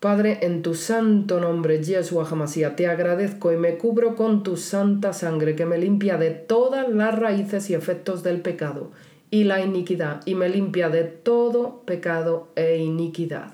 Padre, 0.00 0.38
en 0.40 0.62
tu 0.62 0.74
santo 0.74 1.38
nombre, 1.38 1.82
Yeshua 1.82 2.26
Hamasía, 2.26 2.76
te 2.76 2.86
agradezco 2.86 3.52
y 3.52 3.58
me 3.58 3.76
cubro 3.76 4.16
con 4.16 4.42
tu 4.42 4.56
santa 4.56 5.12
sangre 5.12 5.54
que 5.54 5.66
me 5.66 5.76
limpia 5.76 6.16
de 6.16 6.30
todas 6.30 6.88
las 6.88 7.18
raíces 7.18 7.68
y 7.68 7.74
efectos 7.74 8.22
del 8.22 8.40
pecado 8.40 8.90
y 9.30 9.44
la 9.44 9.60
iniquidad 9.60 10.22
y 10.24 10.34
me 10.34 10.48
limpia 10.48 10.88
de 10.88 11.04
todo 11.04 11.82
pecado 11.84 12.48
e 12.56 12.78
iniquidad. 12.78 13.52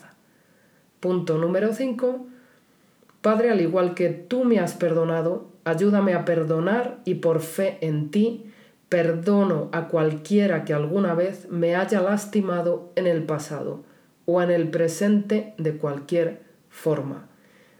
Punto 1.01 1.38
número 1.38 1.74
5. 1.74 2.24
Padre, 3.20 3.51
al 3.51 3.61
igual 3.61 3.94
que 3.94 4.11
tú 4.11 4.44
me 4.44 4.61
has 4.61 4.74
perdonado, 4.74 5.47
ayúdame 5.68 6.14
a 6.14 6.24
perdonar 6.24 7.00
y 7.04 7.16
por 7.16 7.40
fe 7.40 7.78
en 7.81 8.11
ti, 8.11 8.50
perdono 8.88 9.68
a 9.72 9.88
cualquiera 9.88 10.64
que 10.64 10.72
alguna 10.72 11.14
vez 11.14 11.48
me 11.50 11.76
haya 11.76 12.00
lastimado 12.00 12.90
en 12.96 13.07
el 13.07 13.24
pasado 13.24 13.85
o 14.24 14.40
en 14.40 14.50
el 14.50 14.70
presente 14.70 15.54
de 15.59 15.76
cualquier 15.76 16.42
forma. 16.70 17.28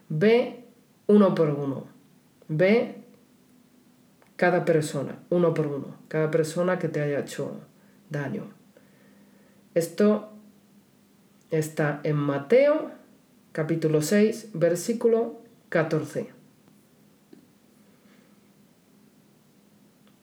Ve 0.09 0.65
uno 1.07 1.35
por 1.35 1.51
uno. 1.51 1.87
Ve 2.49 2.97
cada 4.37 4.65
persona, 4.65 5.19
uno 5.31 5.55
por 5.55 5.67
uno. 5.67 5.97
Cada 6.09 6.31
persona 6.31 6.79
que 6.79 6.89
te 6.89 7.01
haya 7.01 7.21
hecho 7.21 7.61
daño. 8.11 8.45
Esto 9.75 10.31
está 11.51 12.01
en 12.05 12.17
Mateo 12.17 12.91
capítulo 13.53 14.03
6, 14.03 14.51
versículo 14.53 15.41
14. 15.71 16.38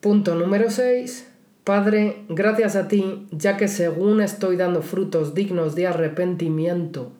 Punto 0.05 0.35
número 0.35 0.69
6. 0.69 1.27
Padre, 1.63 2.25
gracias 2.29 2.75
a 2.75 2.87
ti, 2.87 3.25
ya 3.31 3.57
que 3.57 3.67
según 3.67 4.21
estoy 4.21 4.55
dando 4.55 4.83
frutos 4.83 5.33
dignos 5.33 5.73
de 5.73 5.87
arrepentimiento 5.87 7.11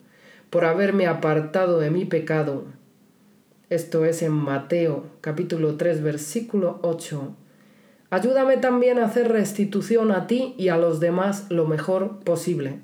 por 0.51 0.65
haberme 0.65 1.07
apartado 1.07 1.79
de 1.79 1.89
mi 1.89 2.05
pecado. 2.05 2.65
Esto 3.71 4.05
es 4.05 4.21
en 4.21 4.33
Mateo 4.33 5.05
capítulo 5.21 5.77
3 5.77 6.03
versículo 6.03 6.77
8. 6.83 7.35
Ayúdame 8.11 8.57
también 8.57 8.99
a 8.99 9.05
hacer 9.05 9.29
restitución 9.29 10.11
a 10.11 10.27
ti 10.27 10.53
y 10.55 10.67
a 10.67 10.77
los 10.77 10.99
demás 10.99 11.47
lo 11.49 11.65
mejor 11.65 12.19
posible. 12.19 12.81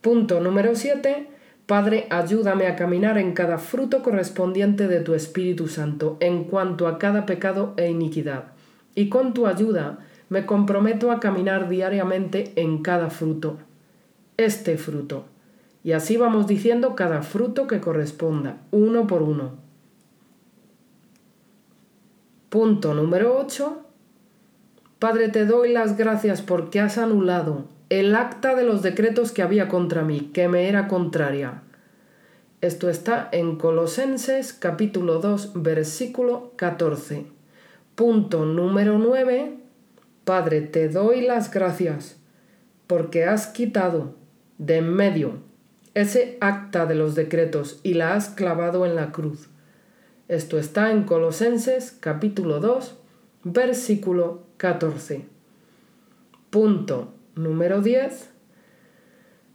Punto 0.00 0.40
número 0.40 0.74
7. 0.74 1.28
Padre, 1.66 2.06
ayúdame 2.10 2.68
a 2.68 2.76
caminar 2.76 3.18
en 3.18 3.32
cada 3.32 3.58
fruto 3.58 4.02
correspondiente 4.02 4.86
de 4.86 5.00
tu 5.00 5.14
Espíritu 5.14 5.66
Santo 5.66 6.16
en 6.20 6.44
cuanto 6.44 6.86
a 6.86 6.98
cada 6.98 7.26
pecado 7.26 7.74
e 7.76 7.90
iniquidad 7.90 8.52
y 8.94 9.08
con 9.08 9.34
tu 9.34 9.46
ayuda 9.46 9.98
me 10.28 10.46
comprometo 10.46 11.12
a 11.12 11.20
caminar 11.20 11.68
diariamente 11.68 12.52
en 12.56 12.82
cada 12.82 13.10
fruto. 13.10 13.58
Este 14.36 14.76
fruto. 14.76 15.26
Y 15.84 15.92
así 15.92 16.16
vamos 16.16 16.48
diciendo 16.48 16.96
cada 16.96 17.22
fruto 17.22 17.68
que 17.68 17.80
corresponda, 17.80 18.58
uno 18.72 19.06
por 19.06 19.22
uno. 19.22 19.52
Punto 22.48 22.94
número 22.94 23.38
8. 23.38 23.82
Padre, 24.98 25.28
te 25.28 25.46
doy 25.46 25.72
las 25.72 25.96
gracias 25.96 26.42
porque 26.42 26.80
has 26.80 26.96
anulado 26.98 27.75
el 27.88 28.16
acta 28.16 28.56
de 28.56 28.64
los 28.64 28.82
decretos 28.82 29.30
que 29.30 29.42
había 29.42 29.68
contra 29.68 30.02
mí, 30.02 30.30
que 30.32 30.48
me 30.48 30.68
era 30.68 30.88
contraria. 30.88 31.62
Esto 32.60 32.90
está 32.90 33.28
en 33.30 33.56
Colosenses 33.56 34.52
capítulo 34.52 35.20
2 35.20 35.52
versículo 35.54 36.52
14. 36.56 37.26
Punto 37.94 38.44
número 38.44 38.98
9. 38.98 39.58
Padre, 40.24 40.62
te 40.62 40.88
doy 40.88 41.20
las 41.20 41.52
gracias 41.52 42.16
porque 42.88 43.24
has 43.24 43.46
quitado 43.46 44.14
de 44.58 44.78
en 44.78 44.92
medio 44.92 45.44
ese 45.94 46.38
acta 46.40 46.86
de 46.86 46.94
los 46.94 47.14
decretos 47.14 47.80
y 47.84 47.94
la 47.94 48.14
has 48.14 48.30
clavado 48.30 48.84
en 48.84 48.96
la 48.96 49.12
cruz. 49.12 49.48
Esto 50.28 50.58
está 50.58 50.90
en 50.90 51.04
Colosenses 51.04 51.96
capítulo 52.00 52.58
2 52.58 52.98
versículo 53.44 54.42
14. 54.56 55.24
Punto 56.50 57.15
número 57.36 57.80
10. 57.80 58.30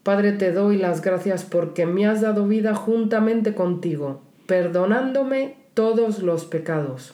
Padre, 0.04 0.32
te 0.32 0.52
doy 0.52 0.78
las 0.78 1.02
gracias 1.02 1.44
porque 1.44 1.86
me 1.86 2.08
has 2.08 2.22
dado 2.22 2.48
vida 2.48 2.74
juntamente 2.74 3.54
contigo, 3.54 4.22
perdonándome 4.48 5.58
todos 5.74 6.24
los 6.24 6.46
pecados. 6.46 7.14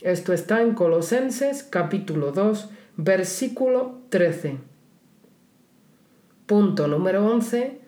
Esto 0.00 0.32
está 0.32 0.62
en 0.62 0.74
Colosenses 0.74 1.62
capítulo 1.62 2.32
2, 2.32 2.68
versículo 2.96 4.00
13. 4.10 4.58
Punto 6.46 6.88
número 6.88 7.26
11. 7.26 7.80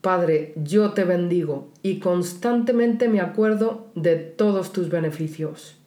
Padre, 0.00 0.52
yo 0.56 0.92
te 0.92 1.04
bendigo 1.04 1.70
y 1.82 2.00
constantemente 2.00 3.08
me 3.08 3.20
acuerdo 3.20 3.86
de 3.94 4.16
todos 4.16 4.72
tus 4.72 4.88
beneficios. 4.88 5.78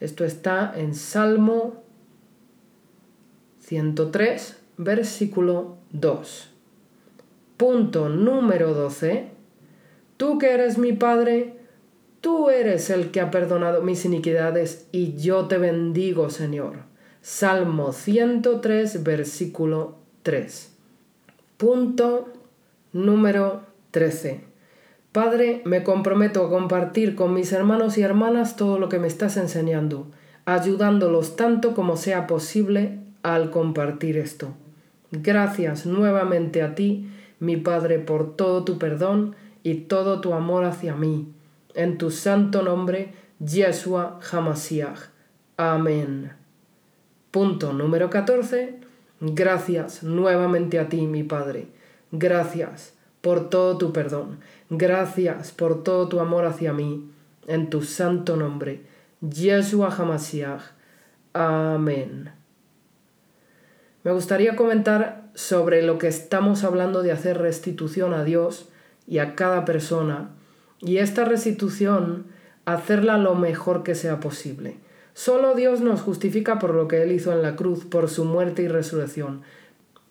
Esto 0.00 0.24
está 0.24 0.72
en 0.74 0.94
Salmo 0.94 1.82
103, 3.60 4.63
versículo 4.76 5.76
2. 5.92 6.50
Punto 7.56 8.08
número 8.08 8.74
12. 8.74 9.28
Tú 10.16 10.38
que 10.38 10.52
eres 10.52 10.78
mi 10.78 10.92
Padre, 10.92 11.64
Tú 12.24 12.48
eres 12.48 12.88
el 12.88 13.10
que 13.10 13.20
ha 13.20 13.30
perdonado 13.30 13.82
mis 13.82 14.06
iniquidades 14.06 14.88
y 14.92 15.14
yo 15.18 15.44
te 15.44 15.58
bendigo, 15.58 16.30
Señor. 16.30 16.76
Salmo 17.20 17.92
103, 17.92 19.04
versículo 19.04 19.96
3. 20.22 20.72
Punto 21.58 22.32
número 22.94 23.60
13. 23.90 24.40
Padre, 25.12 25.60
me 25.66 25.84
comprometo 25.84 26.46
a 26.46 26.48
compartir 26.48 27.14
con 27.14 27.34
mis 27.34 27.52
hermanos 27.52 27.98
y 27.98 28.00
hermanas 28.00 28.56
todo 28.56 28.78
lo 28.78 28.88
que 28.88 28.98
me 28.98 29.06
estás 29.06 29.36
enseñando, 29.36 30.06
ayudándolos 30.46 31.36
tanto 31.36 31.74
como 31.74 31.98
sea 31.98 32.26
posible 32.26 33.00
al 33.22 33.50
compartir 33.50 34.16
esto. 34.16 34.54
Gracias 35.22 35.86
nuevamente 35.86 36.62
a 36.62 36.74
ti, 36.74 37.08
mi 37.40 37.56
Padre, 37.56 37.98
por 37.98 38.36
todo 38.36 38.64
tu 38.64 38.78
perdón 38.78 39.36
y 39.62 39.74
todo 39.82 40.20
tu 40.20 40.34
amor 40.34 40.64
hacia 40.64 40.94
mí 40.94 41.34
en 41.74 41.98
tu 41.98 42.10
santo 42.10 42.62
nombre, 42.62 43.12
Yeshua 43.40 44.20
Hamasiach. 44.30 45.10
Amén. 45.56 46.32
Punto 47.30 47.72
número 47.72 48.10
14. 48.10 48.78
Gracias 49.20 50.02
nuevamente 50.02 50.78
a 50.78 50.88
ti, 50.88 51.06
mi 51.06 51.24
Padre. 51.24 51.66
Gracias 52.12 52.94
por 53.20 53.50
todo 53.50 53.76
tu 53.76 53.92
perdón. 53.92 54.38
Gracias 54.70 55.50
por 55.50 55.82
todo 55.82 56.08
tu 56.08 56.20
amor 56.20 56.44
hacia 56.44 56.72
mí. 56.72 57.10
En 57.46 57.70
tu 57.70 57.82
santo 57.82 58.36
nombre, 58.36 58.82
Yeshua 59.20 59.94
Hamasiach. 59.94 60.62
Amén. 61.32 62.43
Me 64.04 64.12
gustaría 64.12 64.54
comentar 64.54 65.30
sobre 65.34 65.82
lo 65.82 65.98
que 65.98 66.08
estamos 66.08 66.62
hablando 66.62 67.02
de 67.02 67.10
hacer 67.10 67.38
restitución 67.38 68.12
a 68.14 68.22
Dios 68.22 68.68
y 69.06 69.18
a 69.18 69.34
cada 69.34 69.64
persona 69.64 70.30
y 70.78 70.98
esta 70.98 71.24
restitución 71.24 72.26
hacerla 72.66 73.16
lo 73.16 73.34
mejor 73.34 73.82
que 73.82 73.94
sea 73.94 74.20
posible. 74.20 74.76
Solo 75.14 75.54
Dios 75.54 75.80
nos 75.80 76.02
justifica 76.02 76.58
por 76.58 76.74
lo 76.74 76.86
que 76.86 77.02
Él 77.02 77.12
hizo 77.12 77.32
en 77.32 77.40
la 77.40 77.56
cruz, 77.56 77.84
por 77.86 78.10
su 78.10 78.26
muerte 78.26 78.62
y 78.62 78.68
resurrección. 78.68 79.42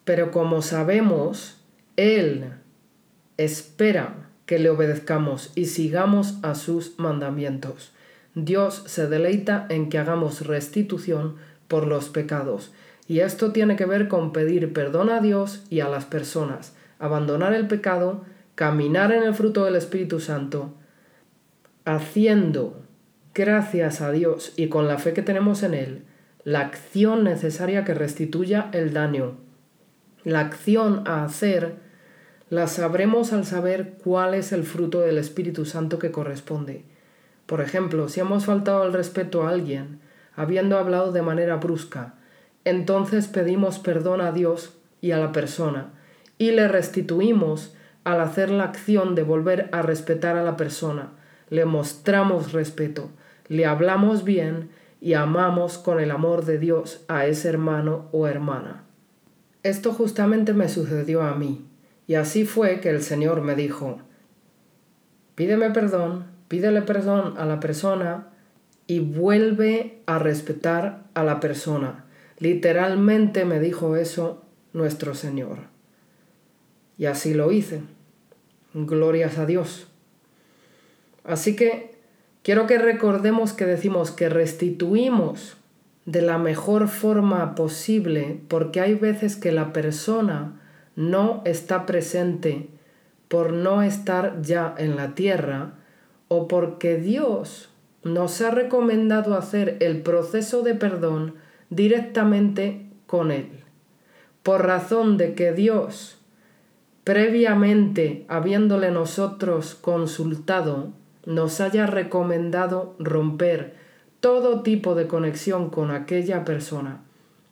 Pero 0.05 0.31
como 0.31 0.63
sabemos, 0.63 1.61
Él 1.95 2.53
espera 3.37 4.29
que 4.47 4.57
le 4.57 4.71
obedezcamos 4.71 5.51
y 5.55 5.65
sigamos 5.65 6.39
a 6.41 6.55
sus 6.55 6.97
mandamientos. 6.97 7.91
Dios 8.33 8.83
se 8.87 9.07
deleita 9.07 9.67
en 9.69 9.89
que 9.89 9.99
hagamos 9.99 10.47
restitución 10.47 11.35
por 11.67 11.85
los 11.85 12.09
pecados. 12.09 12.71
Y 13.07 13.19
esto 13.19 13.51
tiene 13.51 13.75
que 13.75 13.85
ver 13.85 14.07
con 14.07 14.31
pedir 14.31 14.71
perdón 14.73 15.09
a 15.09 15.19
Dios 15.19 15.65
y 15.69 15.81
a 15.81 15.89
las 15.89 16.05
personas, 16.05 16.75
abandonar 16.99 17.53
el 17.53 17.67
pecado 17.67 18.23
caminar 18.55 19.11
en 19.11 19.23
el 19.23 19.33
fruto 19.33 19.65
del 19.65 19.75
Espíritu 19.75 20.19
Santo, 20.19 20.73
haciendo, 21.85 22.83
gracias 23.33 24.01
a 24.01 24.11
Dios 24.11 24.53
y 24.55 24.67
con 24.67 24.87
la 24.87 24.99
fe 24.99 25.13
que 25.13 25.23
tenemos 25.23 25.63
en 25.63 25.73
Él, 25.73 26.03
la 26.43 26.59
acción 26.59 27.23
necesaria 27.23 27.83
que 27.83 27.93
restituya 27.93 28.69
el 28.73 28.93
daño. 28.93 29.37
La 30.23 30.41
acción 30.41 31.03
a 31.05 31.23
hacer 31.23 31.75
la 32.49 32.67
sabremos 32.67 33.33
al 33.33 33.45
saber 33.45 33.95
cuál 34.03 34.35
es 34.35 34.51
el 34.51 34.63
fruto 34.63 34.99
del 34.99 35.17
Espíritu 35.17 35.65
Santo 35.65 35.97
que 35.97 36.11
corresponde. 36.11 36.85
Por 37.47 37.61
ejemplo, 37.61 38.07
si 38.09 38.19
hemos 38.19 38.45
faltado 38.45 38.83
el 38.85 38.93
respeto 38.93 39.43
a 39.43 39.49
alguien, 39.49 39.99
habiendo 40.35 40.77
hablado 40.77 41.11
de 41.11 41.21
manera 41.23 41.55
brusca, 41.55 42.15
entonces 42.65 43.27
pedimos 43.27 43.79
perdón 43.79 44.21
a 44.21 44.31
Dios 44.31 44.77
y 45.01 45.11
a 45.11 45.17
la 45.17 45.31
persona, 45.31 45.91
y 46.37 46.51
le 46.51 46.67
restituimos 46.67 47.75
al 48.03 48.21
hacer 48.21 48.49
la 48.49 48.65
acción 48.65 49.15
de 49.15 49.23
volver 49.23 49.69
a 49.71 49.81
respetar 49.81 50.37
a 50.37 50.43
la 50.43 50.57
persona, 50.57 51.11
le 51.49 51.65
mostramos 51.65 52.51
respeto, 52.51 53.09
le 53.47 53.65
hablamos 53.65 54.23
bien 54.23 54.69
y 55.01 55.13
amamos 55.13 55.77
con 55.77 55.99
el 55.99 56.11
amor 56.11 56.45
de 56.45 56.57
Dios 56.57 57.03
a 57.07 57.25
ese 57.25 57.49
hermano 57.49 58.07
o 58.11 58.27
hermana. 58.27 58.83
Esto 59.61 59.93
justamente 59.93 60.53
me 60.53 60.69
sucedió 60.69 61.21
a 61.21 61.35
mí, 61.35 61.65
y 62.07 62.15
así 62.15 62.45
fue 62.45 62.79
que 62.79 62.89
el 62.89 63.01
Señor 63.01 63.41
me 63.41 63.55
dijo, 63.55 63.99
pídeme 65.35 65.71
perdón, 65.71 66.25
pídele 66.47 66.81
perdón 66.81 67.35
a 67.37 67.45
la 67.45 67.59
persona 67.59 68.27
y 68.87 68.99
vuelve 68.99 70.01
a 70.05 70.19
respetar 70.19 71.03
a 71.13 71.23
la 71.23 71.39
persona. 71.39 72.05
Literalmente 72.43 73.45
me 73.45 73.61
dijo 73.61 73.95
eso 73.95 74.43
nuestro 74.73 75.15
Señor. 75.15 75.59
Y 76.97 77.05
así 77.05 77.33
lo 77.33 77.53
hice. 77.53 77.83
Glorias 78.73 79.37
a 79.37 79.45
Dios. 79.45 79.87
Así 81.23 81.55
que 81.55 81.95
quiero 82.41 82.67
que 82.67 82.79
recordemos 82.79 83.53
que 83.53 83.65
decimos 83.65 84.11
que 84.11 84.27
restituimos 84.27 85.55
de 86.05 86.21
la 86.21 86.37
mejor 86.37 86.89
forma 86.89 87.55
posible 87.55 88.41
porque 88.49 88.81
hay 88.81 88.95
veces 88.95 89.37
que 89.37 89.53
la 89.53 89.71
persona 89.71 90.59
no 90.97 91.43
está 91.45 91.85
presente 91.85 92.67
por 93.29 93.53
no 93.53 93.83
estar 93.83 94.41
ya 94.41 94.75
en 94.77 94.97
la 94.97 95.15
tierra 95.15 95.75
o 96.27 96.49
porque 96.49 96.97
Dios 96.97 97.69
nos 98.03 98.41
ha 98.41 98.51
recomendado 98.51 99.33
hacer 99.37 99.77
el 99.79 100.01
proceso 100.01 100.61
de 100.61 100.75
perdón 100.75 101.41
directamente 101.75 102.85
con 103.07 103.31
Él. 103.31 103.49
Por 104.41 104.65
razón 104.65 105.17
de 105.17 105.35
que 105.35 105.53
Dios 105.53 106.17
previamente 107.03 108.25
habiéndole 108.29 108.91
nosotros 108.91 109.75
consultado, 109.75 110.93
nos 111.25 111.59
haya 111.61 111.85
recomendado 111.85 112.95
romper 112.99 113.75
todo 114.19 114.61
tipo 114.61 114.95
de 114.95 115.07
conexión 115.07 115.69
con 115.69 115.91
aquella 115.91 116.45
persona. 116.45 117.01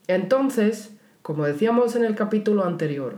Entonces, 0.08 0.96
como 1.22 1.46
decíamos 1.46 1.96
en 1.96 2.06
el 2.06 2.16
capítulo 2.16 2.66
anterior, 2.66 3.16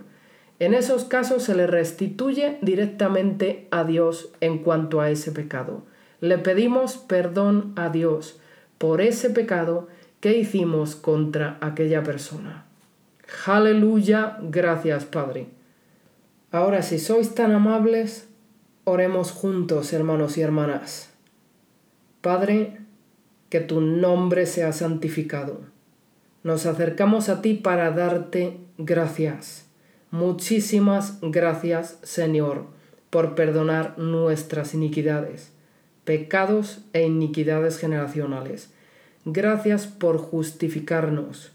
en 0.60 0.74
esos 0.74 1.06
casos 1.06 1.43
se 1.43 1.56
le 1.56 1.68
restituye 1.68 2.58
directamente 2.62 3.68
a 3.72 3.84
Dios 3.84 4.32
en 4.39 4.60
cuanto 4.60 5.01
a 5.01 5.10
ese 5.10 5.32
pecado. 5.32 5.84
Le 6.20 6.38
pedimos 6.38 6.97
perdón 6.97 7.74
a 7.76 7.89
Dios 7.89 8.39
por 8.78 9.01
ese 9.01 9.30
pecado 9.30 9.88
que 10.24 10.38
hicimos 10.38 10.95
contra 10.95 11.57
aquella 11.59 12.01
persona. 12.01 12.63
Aleluya, 13.45 14.38
gracias 14.41 15.03
Padre. 15.03 15.47
Ahora, 16.49 16.82
si 16.82 16.97
sois 16.97 17.36
tan 17.36 17.51
amables, 17.51 18.30
oremos 18.86 19.32
juntos, 19.32 19.91
hermanos 19.91 20.38
y 20.38 20.41
hermanas. 20.41 21.09
Padre, 22.21 22.78
que 23.49 23.59
tu 23.59 23.82
nombre 23.82 24.45
sea 24.45 24.71
santificado. 24.71 25.59
Nos 26.41 26.67
acercamos 26.67 27.28
a 27.28 27.41
ti 27.41 27.55
para 27.55 27.91
darte 27.91 28.59
gracias. 28.78 29.65
Muchísimas 30.09 31.19
gracias, 31.19 31.99
Señor, 32.01 32.67
por 33.09 33.36
perdonar 33.36 33.99
nuestras 33.99 34.74
iniquidades, 34.74 35.51
pecados 36.05 36.80
e 36.93 37.01
iniquidades 37.01 37.78
generacionales. 37.78 38.72
Gracias 39.26 39.88
por 39.88 40.17
justificarnos 40.17 41.53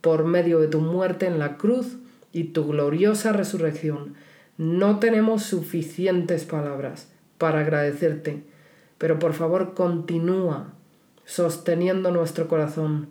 por 0.00 0.24
medio 0.24 0.60
de 0.60 0.68
tu 0.68 0.80
muerte 0.80 1.26
en 1.26 1.38
la 1.38 1.56
cruz 1.56 1.96
y 2.32 2.44
tu 2.44 2.66
gloriosa 2.66 3.32
resurrección. 3.32 4.14
No 4.58 4.98
tenemos 4.98 5.44
suficientes 5.44 6.44
palabras 6.44 7.08
para 7.38 7.60
agradecerte, 7.60 8.42
pero 8.98 9.18
por 9.18 9.32
favor 9.32 9.74
continúa 9.74 10.74
sosteniendo 11.24 12.10
nuestro 12.10 12.48
corazón, 12.48 13.08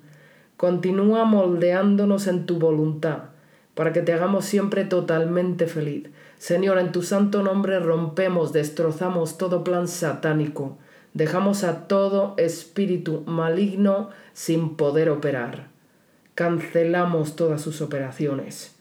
continúa 0.58 1.24
moldeándonos 1.26 2.28
en 2.28 2.46
tu 2.46 2.60
voluntad, 2.60 3.30
para 3.74 3.92
que 3.92 4.02
te 4.02 4.14
hagamos 4.14 4.46
siempre 4.46 4.86
totalmente 4.86 5.66
feliz. 5.66 6.10
Señor, 6.38 6.78
en 6.78 6.92
tu 6.92 7.02
santo 7.02 7.42
nombre 7.42 7.80
rompemos, 7.80 8.54
destrozamos 8.54 9.38
todo 9.38 9.64
plan 9.64 9.88
satánico, 9.88 10.78
dejamos 11.14 11.64
a 11.64 11.88
todo 11.88 12.34
espíritu 12.38 13.24
maligno 13.26 14.10
sin 14.34 14.76
poder 14.76 15.10
operar. 15.10 15.68
Cancelamos 16.36 17.36
todas 17.36 17.62
sus 17.62 17.82
operaciones. 17.82 18.76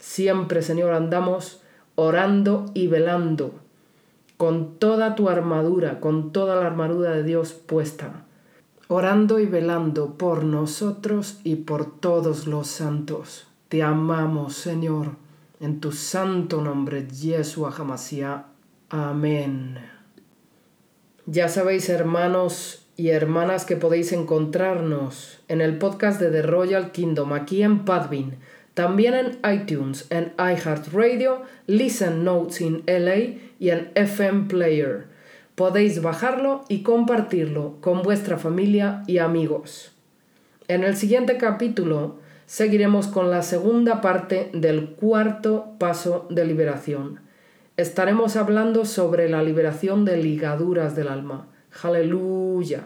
Siempre, 0.00 0.62
Señor, 0.62 0.92
andamos 0.94 1.62
orando 1.94 2.66
y 2.74 2.88
velando, 2.88 3.54
con 4.36 4.78
toda 4.78 5.14
tu 5.14 5.28
armadura, 5.28 6.00
con 6.00 6.32
toda 6.32 6.56
la 6.56 6.66
armadura 6.66 7.12
de 7.12 7.22
Dios 7.22 7.52
puesta, 7.52 8.24
orando 8.88 9.38
y 9.38 9.46
velando 9.46 10.14
por 10.14 10.42
nosotros 10.42 11.38
y 11.44 11.56
por 11.56 12.00
todos 12.00 12.46
los 12.46 12.66
santos. 12.66 13.46
Te 13.68 13.82
amamos, 13.82 14.54
Señor, 14.54 15.10
en 15.60 15.80
tu 15.80 15.92
santo 15.92 16.60
nombre, 16.60 17.06
Yeshua 17.06 17.72
Hamashiach. 17.72 18.46
Amén. 18.90 19.91
Ya 21.26 21.48
sabéis, 21.48 21.88
hermanos 21.88 22.84
y 22.96 23.10
hermanas, 23.10 23.64
que 23.64 23.76
podéis 23.76 24.12
encontrarnos 24.12 25.38
en 25.46 25.60
el 25.60 25.78
podcast 25.78 26.20
de 26.20 26.32
The 26.32 26.42
Royal 26.42 26.90
Kingdom 26.90 27.32
aquí 27.32 27.62
en 27.62 27.84
Padvin, 27.84 28.38
también 28.74 29.14
en 29.14 29.38
iTunes, 29.48 30.08
en 30.10 30.32
iHeartRadio, 30.36 31.42
Listen 31.68 32.24
Notes 32.24 32.60
in 32.60 32.82
LA 32.86 33.38
y 33.60 33.70
en 33.70 33.92
FM 33.94 34.48
Player. 34.48 35.04
Podéis 35.54 36.02
bajarlo 36.02 36.64
y 36.68 36.82
compartirlo 36.82 37.76
con 37.80 38.02
vuestra 38.02 38.36
familia 38.36 39.04
y 39.06 39.18
amigos. 39.18 39.92
En 40.66 40.82
el 40.82 40.96
siguiente 40.96 41.36
capítulo 41.36 42.16
seguiremos 42.46 43.06
con 43.06 43.30
la 43.30 43.42
segunda 43.42 44.00
parte 44.00 44.50
del 44.54 44.90
cuarto 44.96 45.76
paso 45.78 46.26
de 46.30 46.44
liberación. 46.46 47.20
Estaremos 47.76 48.36
hablando 48.36 48.84
sobre 48.84 49.30
la 49.30 49.42
liberación 49.42 50.04
de 50.04 50.18
ligaduras 50.18 50.94
del 50.94 51.08
alma. 51.08 51.48
Aleluya. 51.82 52.84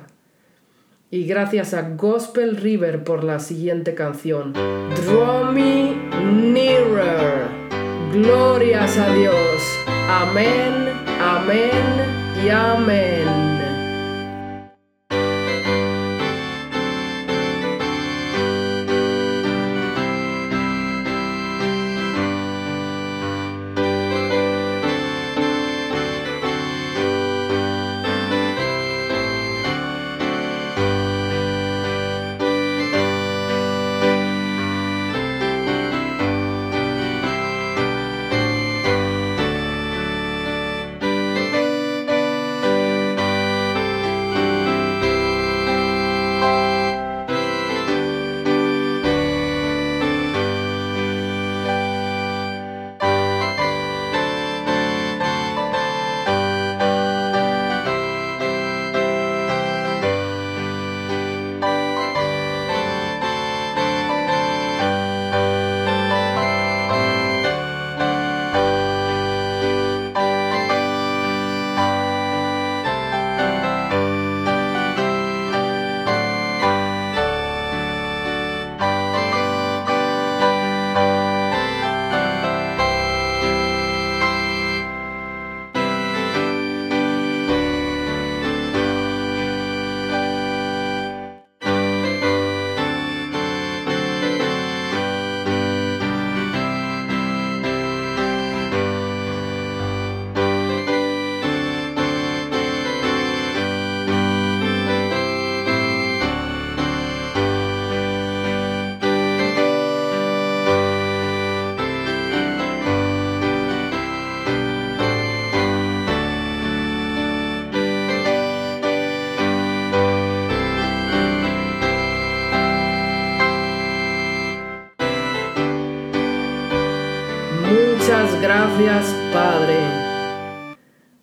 Y 1.11 1.24
gracias 1.26 1.74
a 1.74 1.91
Gospel 1.91 2.57
River 2.57 3.03
por 3.03 3.24
la 3.24 3.41
siguiente 3.41 3.95
canción. 3.95 4.53
Draw 4.53 5.53
me 5.53 5.95
nearer. 6.53 7.49
Glorias 8.12 8.97
a 8.97 9.12
Dios. 9.12 9.62
Amén, 10.09 10.72
amén 11.20 12.45
y 12.45 12.49
amén. 12.49 13.26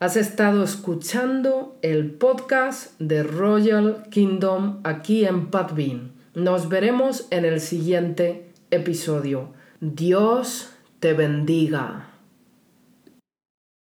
Has 0.04 0.18
estado 0.18 0.66
escuchando 0.66 1.78
el 1.82 2.12
podcast 2.12 3.00
de 3.00 3.24
Royal 3.24 4.04
Kingdom 4.10 4.82
aquí 4.84 5.24
en 5.24 5.50
Padvin. 5.50 6.12
Nos 6.36 6.68
veremos 6.68 7.26
en 7.30 7.46
el 7.46 7.62
siguiente 7.62 8.52
episodio. 8.70 9.54
Dios 9.80 10.72
te 11.00 11.14
bendiga. 11.14 12.13